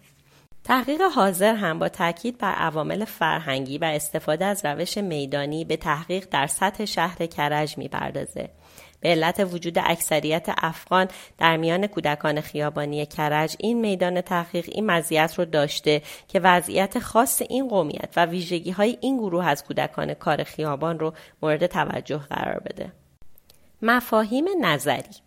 تحقیق 0.64 1.00
حاضر 1.02 1.54
هم 1.54 1.78
با 1.78 1.88
تاکید 1.88 2.38
بر 2.38 2.52
عوامل 2.52 3.04
فرهنگی 3.04 3.78
و 3.78 3.84
استفاده 3.84 4.44
از 4.44 4.64
روش 4.64 4.98
میدانی 4.98 5.64
به 5.64 5.76
تحقیق 5.76 6.26
در 6.30 6.46
سطح 6.46 6.84
شهر 6.84 7.26
کرج 7.26 7.78
می‌پردازه 7.78 8.48
به 9.00 9.08
علت 9.08 9.48
وجود 9.52 9.78
اکثریت 9.78 10.46
افغان 10.58 11.08
در 11.38 11.56
میان 11.56 11.86
کودکان 11.86 12.40
خیابانی 12.40 13.06
کرج 13.06 13.56
این 13.58 13.80
میدان 13.80 14.20
تحقیق 14.20 14.64
این 14.68 14.86
مزیت 14.86 15.34
رو 15.38 15.44
داشته 15.44 16.02
که 16.28 16.40
وضعیت 16.40 16.98
خاص 16.98 17.42
این 17.48 17.68
قومیت 17.68 18.12
و 18.16 18.26
ویژگی 18.26 18.70
های 18.70 18.98
این 19.00 19.16
گروه 19.16 19.46
از 19.46 19.64
کودکان 19.64 20.14
کار 20.14 20.44
خیابان 20.44 20.98
رو 20.98 21.12
مورد 21.42 21.66
توجه 21.66 22.18
قرار 22.18 22.60
بده 22.60 22.92
مفاهیم 23.82 24.44
نظری 24.60 25.26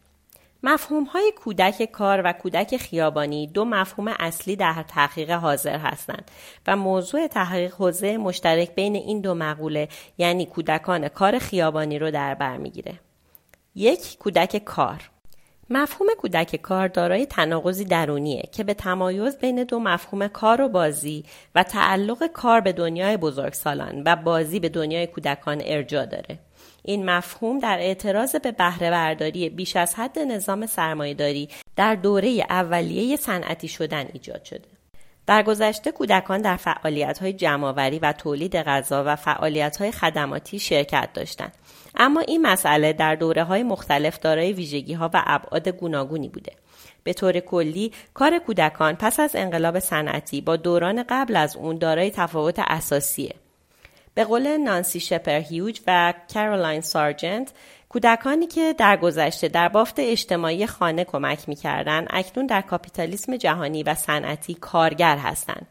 مفهوم 0.63 1.03
های 1.03 1.33
کودک 1.43 1.83
کار 1.91 2.21
و 2.25 2.33
کودک 2.33 2.77
خیابانی 2.77 3.47
دو 3.47 3.65
مفهوم 3.65 4.07
اصلی 4.19 4.55
در 4.55 4.85
تحقیق 4.87 5.31
حاضر 5.31 5.77
هستند 5.77 6.31
و 6.67 6.75
موضوع 6.75 7.27
تحقیق 7.27 7.73
حوزه 7.73 8.17
مشترک 8.17 8.75
بین 8.75 8.95
این 8.95 9.21
دو 9.21 9.35
مقوله 9.35 9.87
یعنی 10.17 10.45
کودکان 10.45 11.07
کار 11.07 11.39
خیابانی 11.39 11.99
رو 11.99 12.11
در 12.11 12.35
بر 12.35 12.57
می‌گیره. 12.57 12.99
یک 13.79 14.17
کودک 14.17 14.57
کار 14.65 15.09
مفهوم 15.69 16.07
کودک 16.17 16.55
کار 16.55 16.87
دارای 16.87 17.25
تناقضی 17.25 17.85
درونیه 17.85 18.43
که 18.51 18.63
به 18.63 18.73
تمایز 18.73 19.37
بین 19.37 19.63
دو 19.63 19.79
مفهوم 19.79 20.27
کار 20.27 20.61
و 20.61 20.69
بازی 20.69 21.23
و 21.55 21.63
تعلق 21.63 22.27
کار 22.27 22.61
به 22.61 22.71
دنیای 22.71 23.17
بزرگسالان 23.17 24.03
و 24.05 24.15
بازی 24.15 24.59
به 24.59 24.69
دنیای 24.69 25.07
کودکان 25.07 25.61
ارجا 25.65 26.05
داره. 26.05 26.39
این 26.83 27.05
مفهوم 27.09 27.59
در 27.59 27.77
اعتراض 27.79 28.35
به 28.35 28.51
بهره 28.51 28.91
برداری 28.91 29.49
بیش 29.49 29.75
از 29.75 29.95
حد 29.95 30.19
نظام 30.19 30.65
سرمایهداری 30.65 31.49
در 31.75 31.95
دوره 31.95 32.45
اولیه 32.49 33.15
صنعتی 33.15 33.67
شدن 33.67 34.05
ایجاد 34.13 34.43
شده. 34.43 34.67
در 35.27 35.43
گذشته 35.43 35.91
کودکان 35.91 36.41
در 36.41 36.55
فعالیت 36.55 37.19
های 37.19 37.33
جمعآوری 37.33 37.99
و 37.99 38.11
تولید 38.11 38.55
غذا 38.55 39.03
و 39.07 39.15
فعالیت 39.15 39.77
های 39.77 39.91
خدماتی 39.91 40.59
شرکت 40.59 41.09
داشتند. 41.13 41.53
اما 41.95 42.19
این 42.19 42.41
مسئله 42.41 42.93
در 42.93 43.15
دوره 43.15 43.43
های 43.43 43.63
مختلف 43.63 44.19
دارای 44.19 44.53
ویژگی 44.53 44.93
ها 44.93 45.09
و 45.13 45.23
ابعاد 45.25 45.69
گوناگونی 45.69 46.29
بوده. 46.29 46.51
به 47.03 47.13
طور 47.13 47.39
کلی 47.39 47.91
کار 48.13 48.39
کودکان 48.39 48.95
پس 48.95 49.19
از 49.19 49.31
انقلاب 49.35 49.79
صنعتی 49.79 50.41
با 50.41 50.55
دوران 50.55 51.03
قبل 51.09 51.35
از 51.35 51.55
اون 51.55 51.77
دارای 51.77 52.11
تفاوت 52.11 52.59
اساسیه. 52.59 53.35
به 54.13 54.23
قول 54.23 54.57
نانسی 54.57 54.99
شپر 54.99 55.39
هیوج 55.39 55.81
و 55.87 56.13
کارولاین 56.33 56.81
سارجنت 56.81 57.51
کودکانی 57.89 58.47
که 58.47 58.75
در 58.77 58.97
گذشته 58.97 59.47
در 59.47 59.69
بافت 59.69 59.95
اجتماعی 59.97 60.67
خانه 60.67 61.03
کمک 61.03 61.49
می‌کردند 61.49 62.07
اکنون 62.09 62.45
در 62.45 62.61
کاپیتالیسم 62.61 63.37
جهانی 63.37 63.83
و 63.83 63.95
صنعتی 63.95 64.53
کارگر 64.53 65.17
هستند 65.17 65.67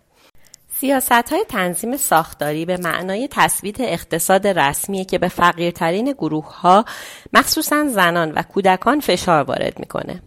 سیاست 0.81 1.33
های 1.33 1.45
تنظیم 1.49 1.97
ساختاری 1.97 2.65
به 2.65 2.77
معنای 2.77 3.29
تثبیت 3.31 3.81
اقتصاد 3.81 4.47
رسمی 4.47 5.05
که 5.05 5.19
به 5.19 5.29
فقیرترین 5.29 6.13
گروه 6.13 6.61
ها 6.61 6.85
مخصوصا 7.33 7.85
زنان 7.89 8.33
و 8.33 8.43
کودکان 8.43 9.01
فشار 9.01 9.43
وارد 9.43 9.79
می‌کنه. 9.79 10.23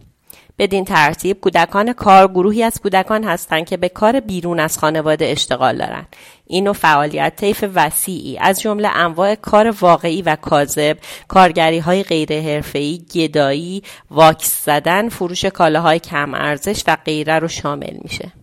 بدین 0.58 0.84
ترتیب 0.84 1.40
کودکان 1.40 1.92
کار 1.92 2.28
گروهی 2.28 2.62
از 2.62 2.80
کودکان 2.80 3.24
هستند 3.24 3.66
که 3.66 3.76
به 3.76 3.88
کار 3.88 4.20
بیرون 4.20 4.60
از 4.60 4.78
خانواده 4.78 5.26
اشتغال 5.26 5.78
دارند 5.78 6.16
این 6.46 6.64
نوع 6.64 6.74
فعالیت 6.74 7.36
طیف 7.36 7.64
وسیعی 7.74 8.38
از 8.38 8.60
جمله 8.60 8.88
انواع 8.88 9.34
کار 9.34 9.74
واقعی 9.80 10.22
و 10.22 10.36
کاذب 10.36 10.98
کارگری 11.28 11.78
های 11.78 12.02
غیر 12.02 12.40
حرفه‌ای 12.40 13.02
گدایی 13.14 13.82
واکس 14.10 14.64
زدن 14.64 15.08
فروش 15.08 15.44
کالاهای 15.44 15.98
کم 15.98 16.34
ارزش 16.34 16.84
و 16.86 16.96
غیره 17.04 17.38
رو 17.38 17.48
شامل 17.48 17.98
میشه 18.02 18.41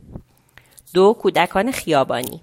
دو 0.93 1.13
کودکان 1.13 1.71
خیابانی 1.71 2.41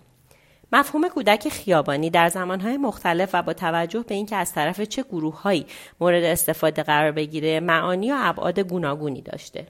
مفهوم 0.73 1.09
کودک 1.09 1.49
خیابانی 1.49 2.11
در 2.11 2.29
زمانهای 2.29 2.77
مختلف 2.77 3.31
و 3.33 3.43
با 3.43 3.53
توجه 3.53 4.05
به 4.09 4.15
اینکه 4.15 4.37
از 4.37 4.53
طرف 4.53 4.81
چه 4.81 5.03
گروههایی 5.03 5.67
مورد 6.01 6.25
استفاده 6.25 6.83
قرار 6.83 7.13
بگیره 7.13 7.61
معانی 7.61 8.13
و 8.13 8.17
ابعاد 8.19 8.61
گوناگونی 8.61 9.23
داشته 9.23 9.67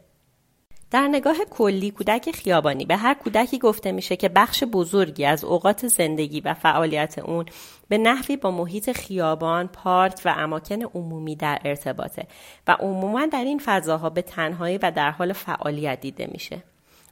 در 0.91 1.09
نگاه 1.09 1.37
کلی 1.51 1.91
کودک 1.91 2.31
خیابانی 2.31 2.85
به 2.85 2.97
هر 2.97 3.15
کودکی 3.15 3.59
گفته 3.59 3.93
میشه 3.93 4.17
که 4.17 4.29
بخش 4.29 4.65
بزرگی 4.65 5.25
از 5.25 5.45
اوقات 5.45 5.87
زندگی 5.87 6.41
و 6.41 6.55
فعالیت 6.55 7.19
اون 7.19 7.45
به 7.89 7.99
نحوی 7.99 8.37
با 8.37 8.51
محیط 8.51 8.93
خیابان، 8.93 9.69
پارک 9.69 10.21
و 10.25 10.35
اماکن 10.37 10.83
عمومی 10.83 11.37
در 11.37 11.59
ارتباطه 11.65 12.27
و 12.67 12.77
عموما 12.81 13.27
در 13.27 13.45
این 13.45 13.61
فضاها 13.65 14.11
به 14.11 14.23
تنهایی 14.23 14.79
و 14.79 14.91
در 14.91 15.11
حال 15.11 15.33
فعالیت 15.33 16.01
دیده 16.01 16.29
میشه. 16.33 16.63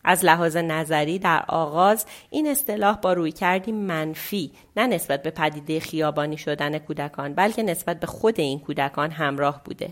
از 0.05 0.25
لحاظ 0.25 0.57
نظری 0.57 1.19
در 1.19 1.45
آغاز 1.49 2.07
این 2.31 2.47
اصطلاح 2.47 2.97
با 2.97 3.13
روی 3.13 3.33
کردی 3.33 3.73
منفی 3.73 4.53
نه 4.77 4.87
نسبت 4.87 5.23
به 5.23 5.31
پدیده 5.31 5.81
خیابانی 5.81 6.37
شدن 6.37 6.79
کودکان 6.79 7.35
بلکه 7.35 7.63
نسبت 7.63 8.01
به 8.01 8.07
خود 8.07 8.41
این 8.41 8.59
کودکان 8.59 9.11
همراه 9.11 9.65
بوده. 9.65 9.91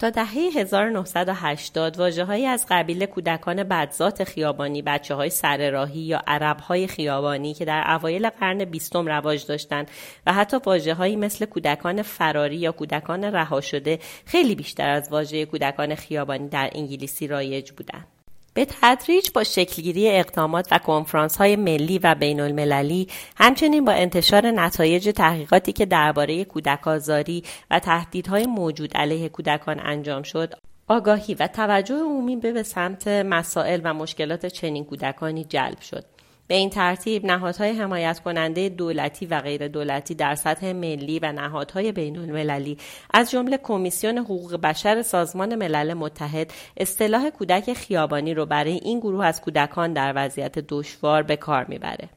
تا 0.00 0.10
دهه 0.10 0.34
1980 0.56 1.98
واجه 1.98 2.24
های 2.24 2.46
از 2.46 2.66
قبیل 2.68 3.06
کودکان 3.06 3.62
بدذات 3.62 4.24
خیابانی 4.24 4.82
بچه 4.82 5.14
های 5.14 5.30
سر 5.30 5.88
یا 5.94 6.22
عرب 6.26 6.60
های 6.60 6.86
خیابانی 6.86 7.54
که 7.54 7.64
در 7.64 7.84
اوایل 7.90 8.28
قرن 8.28 8.64
بیستم 8.64 9.06
رواج 9.06 9.46
داشتند 9.46 9.90
و 10.26 10.32
حتی 10.32 10.56
واجه 10.66 10.94
هایی 10.94 11.16
مثل 11.16 11.46
کودکان 11.46 12.02
فراری 12.02 12.56
یا 12.56 12.72
کودکان 12.72 13.24
رها 13.24 13.60
شده 13.60 13.98
خیلی 14.24 14.54
بیشتر 14.54 14.88
از 14.88 15.08
واژه 15.12 15.46
کودکان 15.46 15.94
خیابانی 15.94 16.48
در 16.48 16.70
انگلیسی 16.74 17.26
رایج 17.26 17.70
بودند. 17.70 18.19
به 18.54 18.66
تدریج 18.82 19.30
با 19.34 19.44
شکلگیری 19.44 20.10
اقدامات 20.10 20.68
و 20.70 20.78
کنفرانس 20.78 21.36
های 21.36 21.56
ملی 21.56 21.98
و 21.98 22.14
بین 22.14 22.40
المللی 22.40 23.08
همچنین 23.36 23.84
با 23.84 23.92
انتشار 23.92 24.50
نتایج 24.50 25.10
تحقیقاتی 25.10 25.72
که 25.72 25.86
درباره 25.86 26.44
کودک 26.44 26.88
آزاری 26.88 27.44
و 27.70 27.78
تهدیدهای 27.78 28.46
موجود 28.46 28.96
علیه 28.96 29.28
کودکان 29.28 29.80
انجام 29.80 30.22
شد 30.22 30.54
آگاهی 30.88 31.34
و 31.34 31.46
توجه 31.46 31.94
عمومی 31.94 32.36
به 32.36 32.62
سمت 32.62 33.08
مسائل 33.08 33.80
و 33.84 33.94
مشکلات 33.94 34.46
چنین 34.46 34.84
کودکانی 34.84 35.44
جلب 35.44 35.80
شد. 35.80 36.04
به 36.50 36.56
این 36.56 36.70
ترتیب 36.70 37.26
نهادهای 37.26 37.70
حمایت 37.70 38.20
کننده 38.20 38.68
دولتی 38.68 39.26
و 39.26 39.40
غیر 39.40 39.68
دولتی 39.68 40.14
در 40.14 40.34
سطح 40.34 40.72
ملی 40.72 41.18
و 41.18 41.32
نهادهای 41.32 41.92
بین 41.92 42.18
المللی 42.18 42.78
از 43.14 43.30
جمله 43.30 43.58
کمیسیون 43.62 44.18
حقوق 44.18 44.56
بشر 44.56 45.02
سازمان 45.02 45.54
ملل 45.54 45.94
متحد 45.94 46.52
اصطلاح 46.76 47.30
کودک 47.30 47.72
خیابانی 47.72 48.34
رو 48.34 48.46
برای 48.46 48.72
این 48.72 49.00
گروه 49.00 49.26
از 49.26 49.40
کودکان 49.40 49.92
در 49.92 50.12
وضعیت 50.16 50.58
دشوار 50.58 51.22
به 51.22 51.36
کار 51.36 51.64
می‌بره. 51.64 52.08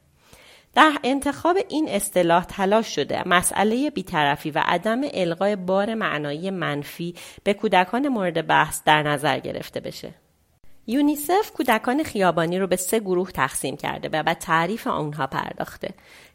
در 0.75 0.92
انتخاب 1.04 1.58
این 1.70 1.90
اصطلاح 1.90 2.46
تلاش 2.46 2.96
شده 2.96 3.28
مسئله 3.28 3.90
بیطرفی 3.90 4.52
و 4.52 4.62
عدم 4.66 5.02
القای 5.13 5.56
بار 5.56 5.94
معنایی 5.94 6.52
منفی 6.52 7.16
به 7.44 7.54
کودکان 7.54 8.08
مورد 8.08 8.48
بحث 8.48 8.82
در 8.86 9.04
نظر 9.04 9.40
گرفته 9.40 9.80
بشه. 9.80 10.23
یونیسف 10.88 11.52
کودکان 11.52 12.04
خیابانی 12.04 12.60
رو 12.60 12.68
به 12.68 12.75
سه 12.75 13.00
گروه 13.00 13.32
تقسیم 13.32 13.78
کرده 13.78 14.10
و 14.13 14.24
به 14.24 14.34
تعریف 14.34 14.88
آنها 14.88 15.28
پرداخته. 15.28 15.90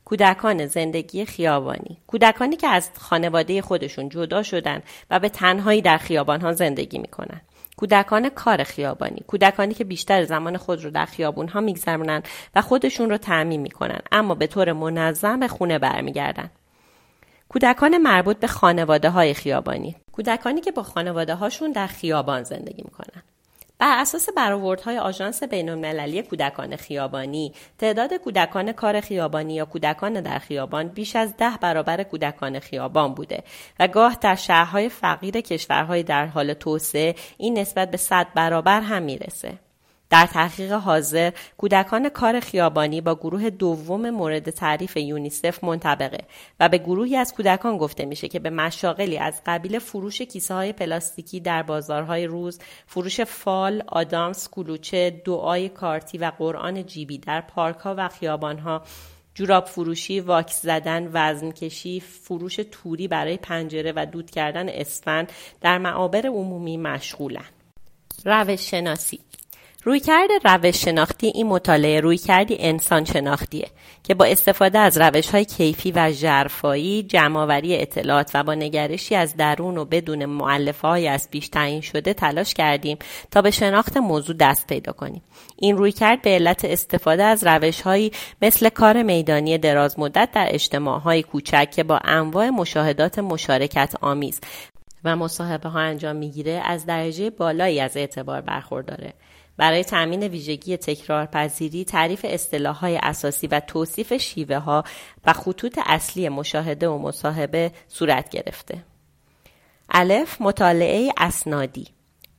کودکان 0.04 0.66
زندگی 0.66 1.24
خیابانی. 1.24 1.98
کودکانی 2.06 2.56
که 2.56 2.68
از 2.68 2.90
خانواده 2.98 3.62
خودشون 3.62 4.08
جدا 4.08 4.42
شدن 4.42 4.82
و 5.10 5.20
به 5.20 5.28
تنهایی 5.28 5.82
در 5.82 5.98
خیابانها 5.98 6.52
زندگی 6.52 6.98
می‌کنن. 6.98 7.40
کودکان 7.76 8.28
کار 8.28 8.62
خیابانی. 8.62 9.24
کودکانی 9.26 9.74
که 9.74 9.84
بیشتر 9.84 10.24
زمان 10.24 10.56
خود 10.56 10.84
رو 10.84 10.90
در 10.90 11.06
خیابون 11.06 11.48
ها 11.48 11.60
میگذرونن 11.60 12.22
و 12.54 12.62
خودشون 12.62 13.10
رو 13.10 13.16
تعمین 13.16 13.60
می‌کنن 13.60 14.00
اما 14.12 14.34
به 14.34 14.46
طور 14.46 14.72
منظم 14.72 15.40
به 15.40 15.48
خونه 15.48 15.78
برمیگردن. 15.78 16.50
کودکان 17.48 17.98
مربوط 17.98 18.36
به 18.36 18.46
خانواده 18.46 19.10
های 19.10 19.34
خیابانی. 19.34 19.96
کودکانی 20.12 20.60
که 20.60 20.72
با 20.72 20.82
خانواده 20.82 21.34
هاشون 21.34 21.72
در 21.72 21.86
خیابان 21.86 22.42
زندگی 22.42 22.82
می‌کنن. 22.82 23.22
بر 23.78 23.98
اساس 23.98 24.28
برآوردهای 24.36 24.98
آژانس 24.98 25.42
بینالمللی 25.42 26.22
کودکان 26.22 26.76
خیابانی 26.76 27.52
تعداد 27.78 28.14
کودکان 28.14 28.72
کار 28.72 29.00
خیابانی 29.00 29.54
یا 29.54 29.64
کودکان 29.64 30.20
در 30.20 30.38
خیابان 30.38 30.88
بیش 30.88 31.16
از 31.16 31.36
ده 31.36 31.56
برابر 31.60 32.02
کودکان 32.02 32.58
خیابان 32.58 33.14
بوده 33.14 33.42
و 33.80 33.88
گاه 33.88 34.16
در 34.20 34.34
شهرهای 34.34 34.88
فقیر 34.88 35.40
کشورهای 35.40 36.02
در 36.02 36.26
حال 36.26 36.54
توسعه 36.54 37.14
این 37.36 37.58
نسبت 37.58 37.90
به 37.90 37.96
صد 37.96 38.26
برابر 38.34 38.80
هم 38.80 39.02
می‌رسه. 39.02 39.67
در 40.10 40.26
تحقیق 40.26 40.72
حاضر 40.72 41.32
کودکان 41.56 42.08
کار 42.08 42.40
خیابانی 42.40 43.00
با 43.00 43.14
گروه 43.14 43.50
دوم 43.50 44.10
مورد 44.10 44.50
تعریف 44.50 44.96
یونیسف 44.96 45.64
منطبقه 45.64 46.18
و 46.60 46.68
به 46.68 46.78
گروهی 46.78 47.16
از 47.16 47.34
کودکان 47.34 47.78
گفته 47.78 48.04
میشه 48.04 48.28
که 48.28 48.38
به 48.38 48.50
مشاغلی 48.50 49.18
از 49.18 49.40
قبیل 49.46 49.78
فروش 49.78 50.22
کیسه 50.22 50.54
های 50.54 50.72
پلاستیکی 50.72 51.40
در 51.40 51.62
بازارهای 51.62 52.26
روز، 52.26 52.58
فروش 52.86 53.20
فال، 53.20 53.82
آدامس، 53.86 54.48
کلوچه، 54.48 55.22
دعای 55.24 55.68
کارتی 55.68 56.18
و 56.18 56.32
قرآن 56.38 56.86
جیبی 56.86 57.18
در 57.18 57.40
پارک 57.40 57.76
ها 57.76 57.94
و 57.98 58.08
خیابان 58.08 58.58
ها 58.58 58.82
جوراب 59.34 59.66
فروشی، 59.66 60.20
واکس 60.20 60.62
زدن، 60.62 61.10
وزن 61.12 61.50
کشی، 61.50 62.00
فروش 62.00 62.60
توری 62.72 63.08
برای 63.08 63.36
پنجره 63.36 63.92
و 63.96 64.06
دود 64.12 64.30
کردن 64.30 64.68
اسفند 64.68 65.32
در 65.60 65.78
معابر 65.78 66.26
عمومی 66.26 66.76
مشغولن. 66.76 67.44
روش 68.24 68.70
شناسی 68.70 69.20
رویکرد 69.84 70.30
روش 70.44 70.84
شناختی 70.84 71.26
این 71.26 71.46
مطالعه 71.46 72.00
روی 72.00 72.18
کردی 72.18 72.56
انسان 72.60 73.04
شناختیه 73.04 73.68
که 74.02 74.14
با 74.14 74.24
استفاده 74.24 74.78
از 74.78 74.98
روش 74.98 75.30
های 75.30 75.44
کیفی 75.44 75.92
و 75.92 76.12
جرفایی 76.12 77.02
جمعآوری 77.02 77.76
اطلاعات 77.76 78.30
و 78.34 78.42
با 78.42 78.54
نگرشی 78.54 79.14
از 79.14 79.36
درون 79.36 79.78
و 79.78 79.84
بدون 79.84 80.24
معلفه 80.26 80.88
های 80.88 81.08
از 81.08 81.30
پیش 81.30 81.48
تعیین 81.48 81.80
شده 81.80 82.14
تلاش 82.14 82.54
کردیم 82.54 82.98
تا 83.30 83.42
به 83.42 83.50
شناخت 83.50 83.96
موضوع 83.96 84.36
دست 84.36 84.66
پیدا 84.66 84.92
کنیم. 84.92 85.22
این 85.56 85.76
رویکرد 85.76 86.22
به 86.22 86.30
علت 86.30 86.64
استفاده 86.64 87.24
از 87.24 87.46
روش 87.46 87.80
هایی 87.80 88.12
مثل 88.42 88.68
کار 88.68 89.02
میدانی 89.02 89.58
دراز 89.58 89.98
مدت 89.98 90.28
در 90.32 90.46
اجتماع 90.50 91.00
های 91.00 91.22
کوچک 91.22 91.70
که 91.70 91.82
با 91.82 92.00
انواع 92.04 92.50
مشاهدات 92.50 93.18
مشارکت 93.18 93.94
آمیز 94.00 94.40
و 95.04 95.16
مصاحبه 95.16 95.68
ها 95.68 95.80
انجام 95.80 96.16
می‌گیره 96.16 96.62
از 96.64 96.86
درجه 96.86 97.30
بالایی 97.30 97.80
از 97.80 97.96
اعتبار 97.96 98.40
برخورداره. 98.40 99.14
برای 99.58 99.84
تأمین 99.84 100.22
ویژگی 100.22 100.76
تکرارپذیری 100.76 101.84
تعریف 101.84 102.24
های 102.64 102.98
اساسی 103.02 103.46
و 103.46 103.60
توصیف 103.60 104.12
شیوه 104.12 104.56
ها 104.56 104.84
و 105.26 105.32
خطوط 105.32 105.78
اصلی 105.86 106.28
مشاهده 106.28 106.88
و 106.88 106.98
مصاحبه 106.98 107.72
صورت 107.88 108.28
گرفته. 108.28 108.84
الف 109.90 110.40
مطالعه 110.40 111.12
اسنادی 111.16 111.86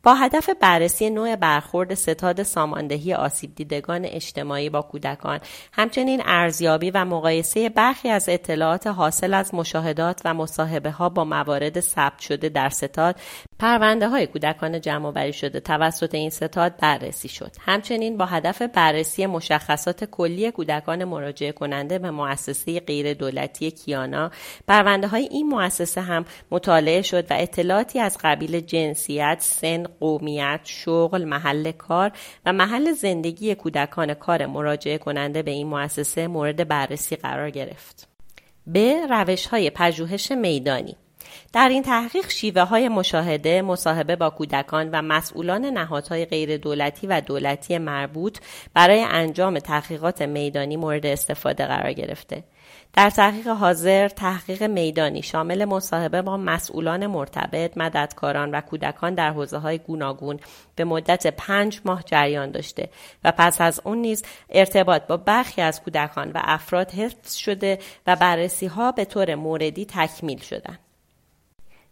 با 0.03 0.15
هدف 0.15 0.49
بررسی 0.49 1.09
نوع 1.09 1.35
برخورد 1.35 1.93
ستاد 1.93 2.43
ساماندهی 2.43 3.13
آسیب 3.13 3.55
دیدگان 3.55 4.05
اجتماعی 4.05 4.69
با 4.69 4.81
کودکان 4.81 5.39
همچنین 5.73 6.21
ارزیابی 6.25 6.91
و 6.91 7.05
مقایسه 7.05 7.69
برخی 7.69 8.09
از 8.09 8.29
اطلاعات 8.29 8.87
حاصل 8.87 9.33
از 9.33 9.53
مشاهدات 9.53 10.21
و 10.25 10.33
مصاحبه 10.33 10.91
ها 10.91 11.09
با 11.09 11.23
موارد 11.23 11.79
ثبت 11.79 12.19
شده 12.19 12.49
در 12.49 12.69
ستاد 12.69 13.15
پرونده 13.59 14.07
های 14.07 14.27
کودکان 14.27 14.81
جمع 14.81 15.31
شده 15.31 15.59
توسط 15.59 16.15
این 16.15 16.29
ستاد 16.29 16.77
بررسی 16.77 17.27
شد. 17.27 17.51
همچنین 17.61 18.17
با 18.17 18.25
هدف 18.25 18.61
بررسی 18.61 19.25
مشخصات 19.25 20.03
کلی 20.05 20.51
کودکان 20.51 21.03
مراجعه 21.03 21.51
کننده 21.51 21.99
به 21.99 22.11
مؤسسه 22.11 22.79
غیر 22.79 23.13
دولتی 23.13 23.71
کیانا 23.71 24.31
پرونده 24.67 25.07
های 25.07 25.23
این 25.31 25.47
مؤسسه 25.49 26.01
هم 26.01 26.25
مطالعه 26.51 27.01
شد 27.01 27.31
و 27.31 27.33
اطلاعاتی 27.37 27.99
از 27.99 28.17
قبیل 28.23 28.59
جنسیت 28.59 29.37
سن 29.41 29.88
قومیت 29.99 30.59
شغل 30.63 31.25
محل 31.25 31.71
کار 31.71 32.11
و 32.45 32.53
محل 32.53 32.91
زندگی 32.91 33.55
کودکان 33.55 34.13
کار 34.13 34.45
مراجعه 34.45 34.97
کننده 34.97 35.41
به 35.41 35.51
این 35.51 35.67
مؤسسه 35.67 36.27
مورد 36.27 36.67
بررسی 36.67 37.15
قرار 37.15 37.49
گرفت. 37.49 38.07
به 38.67 39.07
روش 39.09 39.47
های 39.47 39.69
پژوهش 39.69 40.31
میدانی. 40.31 40.95
در 41.53 41.69
این 41.69 41.83
تحقیق 41.83 42.29
شیوه 42.29 42.61
های 42.61 42.89
مشاهده، 42.89 43.61
مصاحبه 43.61 44.15
با 44.15 44.29
کودکان 44.29 44.89
و 44.91 45.01
مسئولان 45.01 45.65
نهادهای 45.65 46.25
غیر 46.25 46.57
دولتی 46.57 47.07
و 47.07 47.21
دولتی 47.21 47.77
مربوط 47.77 48.39
برای 48.73 49.01
انجام 49.03 49.59
تحقیقات 49.59 50.21
میدانی 50.21 50.77
مورد 50.77 51.05
استفاده 51.05 51.65
قرار 51.65 51.93
گرفته. 51.93 52.43
در 52.93 53.09
تحقیق 53.09 53.47
حاضر 53.47 54.07
تحقیق 54.07 54.63
میدانی 54.63 55.21
شامل 55.21 55.65
مصاحبه 55.65 56.21
با 56.21 56.37
مسئولان 56.37 57.07
مرتبط 57.07 57.77
مددکاران 57.77 58.51
و 58.51 58.61
کودکان 58.61 59.13
در 59.13 59.31
حوزه 59.31 59.57
های 59.57 59.77
گوناگون 59.77 60.39
به 60.75 60.83
مدت 60.83 61.27
پنج 61.27 61.81
ماه 61.85 62.03
جریان 62.03 62.51
داشته 62.51 62.89
و 63.23 63.31
پس 63.37 63.61
از 63.61 63.81
اون 63.83 63.97
نیز 63.97 64.23
ارتباط 64.49 65.07
با 65.07 65.17
برخی 65.17 65.61
از 65.61 65.81
کودکان 65.81 66.31
و 66.31 66.41
افراد 66.43 66.91
حفظ 66.91 67.35
شده 67.35 67.79
و 68.07 68.15
بررسی 68.15 68.65
ها 68.65 68.91
به 68.91 69.05
طور 69.05 69.35
موردی 69.35 69.85
تکمیل 69.85 70.39
شدند. 70.39 70.88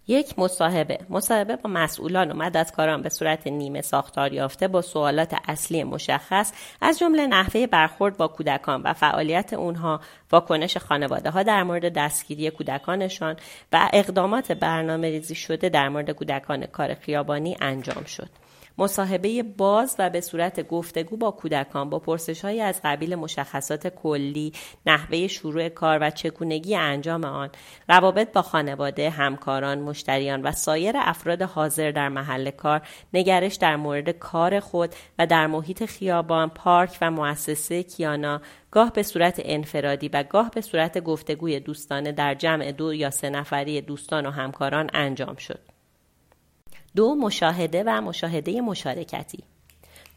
یک 0.07 0.39
مصاحبه. 0.39 0.99
مصاحبه 1.09 1.55
با 1.55 1.69
مسئولان 1.69 2.31
و 2.31 2.35
مددکاران 2.35 3.01
به 3.01 3.09
صورت 3.09 3.47
نیمه 3.47 3.81
ساختار 3.81 4.33
یافته 4.33 4.67
با 4.67 4.81
سوالات 4.81 5.35
اصلی 5.47 5.83
مشخص 5.83 6.53
از 6.81 6.99
جمله 6.99 7.27
نحوه 7.27 7.67
برخورد 7.67 8.17
با 8.17 8.27
کودکان 8.27 8.81
و 8.81 8.93
فعالیت 8.93 9.53
اونها 9.53 10.01
واکنش 10.31 10.77
خانواده 10.77 11.29
ها 11.29 11.43
در 11.43 11.63
مورد 11.63 11.93
دستگیری 11.93 12.49
کودکانشان 12.49 13.35
و 13.73 13.89
اقدامات 13.93 14.51
برنامه 14.51 15.09
ریزی 15.09 15.35
شده 15.35 15.69
در 15.69 15.89
مورد 15.89 16.11
کودکان 16.11 16.65
کار 16.65 16.93
خیابانی 16.93 17.57
انجام 17.61 18.03
شد. 18.03 18.46
مصاحبه 18.77 19.43
باز 19.43 19.95
و 19.99 20.09
به 20.09 20.21
صورت 20.21 20.67
گفتگو 20.67 21.17
با 21.17 21.31
کودکان 21.31 21.89
با 21.89 21.99
پرسش 21.99 22.45
های 22.45 22.61
از 22.61 22.81
قبیل 22.83 23.15
مشخصات 23.15 23.87
کلی، 23.87 24.53
نحوه 24.85 25.27
شروع 25.27 25.69
کار 25.69 25.99
و 26.01 26.09
چگونگی 26.09 26.75
انجام 26.75 27.23
آن، 27.25 27.49
روابط 27.89 28.31
با 28.33 28.41
خانواده، 28.41 29.09
همکاران، 29.09 29.79
مشتریان 29.79 30.41
و 30.41 30.51
سایر 30.51 30.95
افراد 30.97 31.41
حاضر 31.41 31.91
در 31.91 32.09
محل 32.09 32.51
کار، 32.51 32.81
نگرش 33.13 33.55
در 33.55 33.75
مورد 33.75 34.09
کار 34.09 34.59
خود 34.59 34.95
و 35.19 35.27
در 35.27 35.47
محیط 35.47 35.85
خیابان، 35.85 36.49
پارک 36.49 36.97
و 37.01 37.11
مؤسسه 37.11 37.83
کیانا 37.83 38.41
گاه 38.71 38.93
به 38.93 39.03
صورت 39.03 39.41
انفرادی 39.45 40.09
و 40.09 40.23
گاه 40.23 40.51
به 40.51 40.61
صورت 40.61 40.99
گفتگوی 40.99 41.59
دوستانه 41.59 42.11
در 42.11 42.35
جمع 42.35 42.71
دو 42.71 42.93
یا 42.93 43.09
سه 43.09 43.29
نفری 43.29 43.81
دوستان 43.81 44.25
و 44.25 44.31
همکاران 44.31 44.89
انجام 44.93 45.35
شد. 45.35 45.66
دو 46.95 47.15
مشاهده 47.15 47.83
و 47.87 48.01
مشاهده 48.01 48.61
مشارکتی 48.61 49.43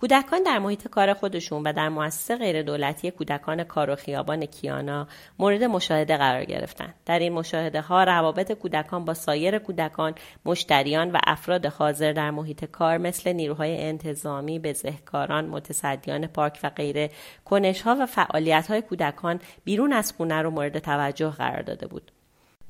کودکان 0.01 0.43
در 0.43 0.59
محیط 0.59 0.89
کار 0.89 1.15
خودشون 1.15 1.63
و 1.63 1.73
در 1.73 1.89
مؤسسه 1.89 2.37
غیر 2.37 2.63
دولتی 2.63 3.11
کودکان 3.11 3.65
کار 3.65 3.91
و 3.91 3.97
خیابان 3.97 4.47
کیانا 4.47 5.07
مورد 5.39 5.65
مشاهده 5.65 6.17
قرار 6.17 6.45
گرفتند. 6.45 6.95
در 7.07 7.19
این 7.19 7.33
مشاهده 7.33 7.81
ها 7.81 8.05
روابط 8.05 8.53
کودکان 8.53 9.05
با 9.05 9.15
سایر 9.15 9.59
کودکان، 9.59 10.15
مشتریان 10.45 11.11
و 11.11 11.19
افراد 11.27 11.67
حاضر 11.67 12.13
در 12.13 12.31
محیط 12.31 12.65
کار 12.65 12.99
مثل 12.99 13.33
نیروهای 13.33 13.83
انتظامی، 13.83 14.59
بزهکاران، 14.59 15.47
متصدیان 15.47 16.27
پارک 16.27 16.59
و 16.63 16.71
غیره 16.71 17.11
کنش 17.45 17.83
ها 17.83 17.97
و 18.01 18.07
فعالیت 18.07 18.67
های 18.71 18.83
کودکان 18.83 19.41
بیرون 19.65 19.93
از 19.93 20.13
خونه 20.13 20.43
رو 20.43 20.51
مورد 20.51 20.79
توجه 20.79 21.31
قرار 21.31 21.63
داده 21.63 21.87
بود. 21.87 22.13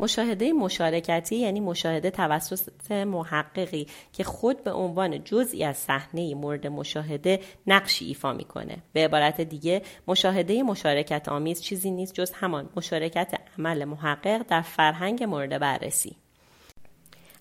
مشاهده 0.01 0.53
مشارکتی 0.53 1.37
یعنی 1.37 1.61
مشاهده 1.61 2.11
توسط 2.11 2.93
محققی 2.93 3.87
که 4.13 4.25
خود 4.25 4.65
به 4.65 4.73
عنوان 4.73 5.25
جزئی 5.25 5.65
از 5.65 5.77
صحنه 5.77 6.35
مورد 6.35 6.67
مشاهده 6.67 7.41
نقشی 7.67 8.05
ایفا 8.05 8.33
می‌کنه. 8.33 8.77
به 8.93 9.05
عبارت 9.05 9.41
دیگه 9.41 9.83
مشاهده 10.07 10.63
مشارکت 10.63 11.29
آمیز 11.29 11.61
چیزی 11.61 11.91
نیست 11.91 12.15
جز 12.15 12.33
همان 12.35 12.69
مشارکت 12.77 13.35
عمل 13.59 13.85
محقق 13.85 14.43
در 14.49 14.63
فرهنگ 14.63 15.25
مورد 15.25 15.59
بررسی. 15.59 16.17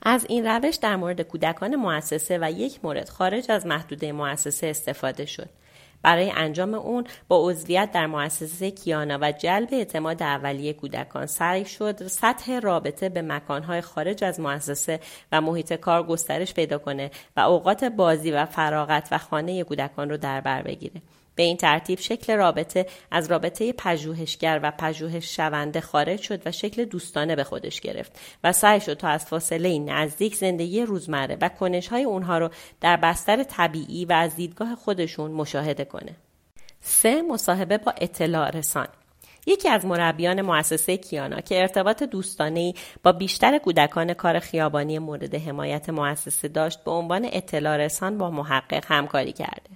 از 0.02 0.26
این 0.30 0.45
روش 0.45 0.76
در 0.76 0.95
مورد 0.95 1.22
کودکان 1.22 1.76
مؤسسه 1.76 2.38
و 2.41 2.52
یک 2.52 2.80
مورد 2.84 3.10
خارج 3.10 3.52
از 3.52 3.65
محدوده 3.65 4.12
مؤسسه 4.12 4.67
استفاده 4.67 5.26
شد. 5.26 5.50
برای 6.02 6.32
انجام 6.36 6.74
اون 6.74 7.04
با 7.28 7.50
عضویت 7.50 7.92
در 7.92 8.08
مؤسسه 8.08 8.72
کیانا 8.72 9.18
و 9.22 9.32
جلب 9.32 9.70
اعتماد 9.72 10.24
اولیه 10.24 10.74
کودکان 10.74 11.26
سعی 11.26 11.66
شد 11.66 12.08
سطح 12.08 12.60
رابطه 12.60 13.10
به 13.10 13.22
مکانهای 13.22 13.82
خارج 13.82 14.24
از 14.24 14.40
مؤسسه 14.40 15.00
و 15.32 15.42
محیط 15.42 15.74
کار 15.74 16.04
گسترش 16.04 16.54
پیدا 16.54 16.78
کنه 16.78 17.12
و 17.38 17.40
اوقات 17.40 17.84
بازی 17.84 18.32
و 18.32 18.46
فراغت 18.46 19.08
و 19.12 19.18
خانه 19.18 19.64
کودکان 19.64 20.10
رو 20.10 20.18
در 20.18 20.42
بر 20.42 20.62
بگیره. 20.62 21.02
به 21.39 21.43
این 21.43 21.58
ترتیب 21.58 21.99
شکل 21.99 22.34
رابطه 22.34 22.86
از 23.12 23.32
رابطه 23.32 23.73
پژوهشگر 23.73 24.60
و 24.63 24.71
پژوهش 24.71 25.36
شونده 25.36 25.82
خارج 25.82 26.21
شد 26.21 26.47
و 26.47 26.52
شکل 26.52 26.86
دوستانه 26.86 27.36
به 27.36 27.43
خودش 27.43 27.82
گرفت 27.82 28.19
و 28.43 28.52
سعی 28.52 28.82
شد 28.82 28.93
تا 28.93 29.08
از 29.08 29.25
فاصله 29.25 29.80
نزدیک 29.80 30.36
زندگی 30.36 30.82
روزمره 30.82 31.38
و 31.41 31.49
کنشهای 31.49 32.04
اونها 32.04 32.38
رو 32.38 32.49
در 32.82 32.97
بستر 32.97 33.43
طبیعی 33.43 34.06
و 34.06 34.13
از 34.13 34.36
دیدگاه 34.36 34.75
خودشون 34.75 35.32
مشاهده 35.32 35.86
کنه. 35.86 36.15
سه 36.82 37.21
مصاحبه 37.21 37.78
با 37.78 37.93
اطلاع 38.02 38.49
رسان 38.49 38.88
یکی 39.47 39.69
از 39.69 39.86
مربیان 39.86 40.41
مؤسسه 40.41 40.97
کیانا 40.97 41.41
که 41.41 41.62
ارتباط 41.62 42.04
دوستانه 42.04 42.73
با 43.04 43.12
بیشتر 43.12 43.58
کودکان 43.58 44.13
کار 44.13 44.39
خیابانی 44.39 44.99
مورد 44.99 45.36
حمایت 45.36 45.89
مؤسسه 45.89 46.47
داشت 46.47 46.84
به 46.84 46.91
عنوان 46.91 47.30
اطلاع 47.32 47.78
رسان 47.78 48.17
با 48.17 48.32
محقق 48.32 48.86
همکاری 48.91 49.32
کرده. 49.32 49.69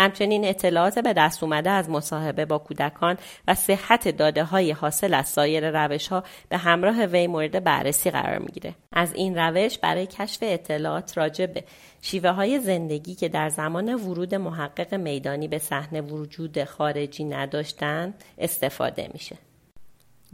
همچنین 0.00 0.44
اطلاعات 0.44 0.98
به 0.98 1.12
دست 1.12 1.42
اومده 1.42 1.70
از 1.70 1.90
مصاحبه 1.90 2.44
با 2.44 2.58
کودکان 2.58 3.16
و 3.48 3.54
صحت 3.54 4.08
داده 4.08 4.44
های 4.44 4.70
حاصل 4.70 5.14
از 5.14 5.28
سایر 5.28 5.84
روش 5.84 6.08
ها 6.08 6.24
به 6.48 6.56
همراه 6.56 7.04
وی 7.04 7.26
مورد 7.26 7.64
بررسی 7.64 8.10
قرار 8.10 8.38
می‌گیره. 8.38 8.74
از 8.92 9.14
این 9.14 9.38
روش 9.38 9.78
برای 9.78 10.06
کشف 10.06 10.38
اطلاعات 10.42 11.18
راجع 11.18 11.46
به 11.46 11.64
شیوه 12.02 12.30
های 12.30 12.58
زندگی 12.58 13.14
که 13.14 13.28
در 13.28 13.48
زمان 13.48 13.94
ورود 13.94 14.34
محقق 14.34 14.94
میدانی 14.94 15.48
به 15.48 15.58
صحنه 15.58 16.00
وجود 16.00 16.64
خارجی 16.64 17.24
نداشتند 17.24 18.24
استفاده 18.38 19.10
میشه. 19.12 19.36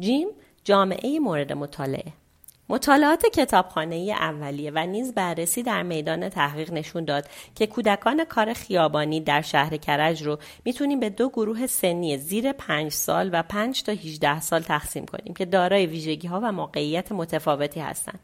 جیم 0.01 0.29
جامعه 0.65 1.19
مورد 1.19 1.53
مطالعه 1.53 2.13
مطالعات 2.69 3.27
کتابخانه 3.27 3.97
اولیه 3.97 4.73
و 4.75 4.87
نیز 4.87 5.15
بررسی 5.15 5.63
در 5.63 5.83
میدان 5.83 6.29
تحقیق 6.29 6.73
نشون 6.73 7.05
داد 7.05 7.29
که 7.55 7.67
کودکان 7.67 8.25
کار 8.25 8.53
خیابانی 8.53 9.21
در 9.21 9.43
شهر 9.43 9.77
کرج 9.77 10.23
رو 10.23 10.39
می‌تونیم 10.65 11.01
به 11.01 11.11
دو 11.11 11.29
گروه 11.29 11.67
سنی 11.67 12.19
زیر 12.19 12.53
5 12.53 12.93
سال 12.93 13.31
و 13.33 13.43
5 13.43 13.83
تا 13.83 13.93
18 13.93 14.41
سال 14.41 14.61
تقسیم 14.61 15.07
کنیم 15.07 15.35
که 15.35 15.45
دارای 15.45 15.87
ویژگی 15.87 16.29
ها 16.29 16.41
و 16.43 16.53
موقعیت 16.53 17.13
متفاوتی 17.13 17.81
هستند. 17.81 18.21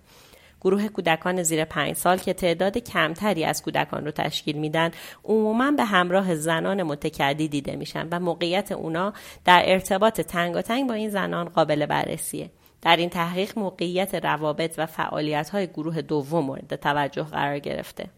گروه 0.61 0.89
کودکان 0.89 1.43
زیر 1.43 1.65
5 1.65 1.97
سال 1.97 2.19
که 2.19 2.33
تعداد 2.33 2.79
کمتری 2.79 3.45
از 3.45 3.63
کودکان 3.63 4.05
رو 4.05 4.11
تشکیل 4.11 4.59
میدن 4.59 4.91
عموما 5.25 5.71
به 5.71 5.85
همراه 5.85 6.35
زنان 6.35 6.83
متکدی 6.83 7.49
دیده 7.49 7.77
میشن 7.77 8.09
و 8.11 8.21
موقعیت 8.21 8.73
اونا 8.73 9.13
در 9.45 9.63
ارتباط 9.67 10.21
تنگاتنگ 10.21 10.89
با 10.89 10.95
این 10.95 11.11
زنان 11.11 11.49
قابل 11.49 11.87
بررسیه. 11.87 12.51
در 12.83 12.97
این 12.97 13.09
تحقیق 13.09 13.59
موقعیت 13.59 14.15
روابط 14.15 14.75
و 14.79 14.87
فعالیت 14.87 15.51
های 15.51 15.67
گروه 15.67 16.03
دوم 16.03 16.45
مورد 16.45 16.77
توجه 16.77 17.23
قرار 17.23 17.59
گرفته. 17.59 18.09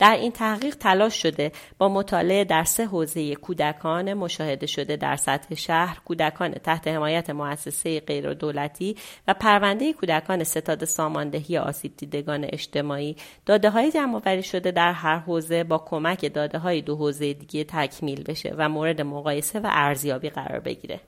در 0.00 0.16
این 0.16 0.32
تحقیق 0.32 0.74
تلاش 0.74 1.22
شده 1.22 1.52
با 1.78 1.88
مطالعه 1.88 2.44
در 2.44 2.64
سه 2.64 2.86
حوزه 2.86 3.34
کودکان 3.34 4.14
مشاهده 4.14 4.66
شده 4.66 4.96
در 4.96 5.16
سطح 5.16 5.54
شهر، 5.54 5.98
کودکان 6.04 6.52
تحت 6.52 6.88
حمایت 6.88 7.30
مؤسسه 7.30 8.00
غیر 8.00 8.34
دولتی 8.34 8.96
و 9.28 9.34
پرونده 9.34 9.92
کودکان 9.92 10.44
ستاد 10.44 10.84
ساماندهی 10.84 11.58
آسیب 11.58 11.96
دیدگان 11.96 12.44
اجتماعی 12.44 13.16
داده 13.46 13.70
های 13.70 13.90
جمع 13.92 14.40
شده 14.40 14.70
در 14.70 14.92
هر 14.92 15.18
حوزه 15.18 15.64
با 15.64 15.78
کمک 15.78 16.34
داده 16.34 16.58
های 16.58 16.82
دو 16.82 16.96
حوزه 16.96 17.32
دیگه 17.32 17.64
تکمیل 17.64 18.22
بشه 18.22 18.54
و 18.58 18.68
مورد 18.68 19.00
مقایسه 19.00 19.60
و 19.60 19.68
ارزیابی 19.70 20.30
قرار 20.30 20.60
بگیره. 20.60 21.00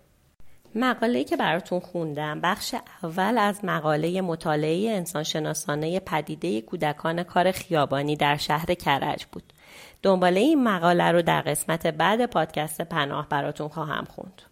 مقاله 0.75 1.25
که 1.25 1.37
براتون 1.37 1.81
خوندم 1.81 2.41
بخش 2.41 2.75
اول 3.03 3.39
از 3.39 3.65
مقاله 3.65 4.21
مطالعه 4.21 4.91
انسانشناسانه 4.91 6.01
پدیده 6.01 6.61
کودکان 6.61 7.23
کار 7.23 7.53
خیابانی 7.53 8.17
در 8.17 8.37
شهر 8.37 8.75
کرج 8.75 9.27
بود. 9.33 9.53
دنباله 10.03 10.41
این 10.41 10.65
مقاله 10.65 11.13
رو 11.13 11.23
در 11.23 11.41
قسمت 11.41 11.87
بعد 11.87 12.27
پادکست 12.27 12.83
پناه 12.83 13.29
براتون 13.29 13.69
خواهم 13.69 14.05
خوند. 14.05 14.43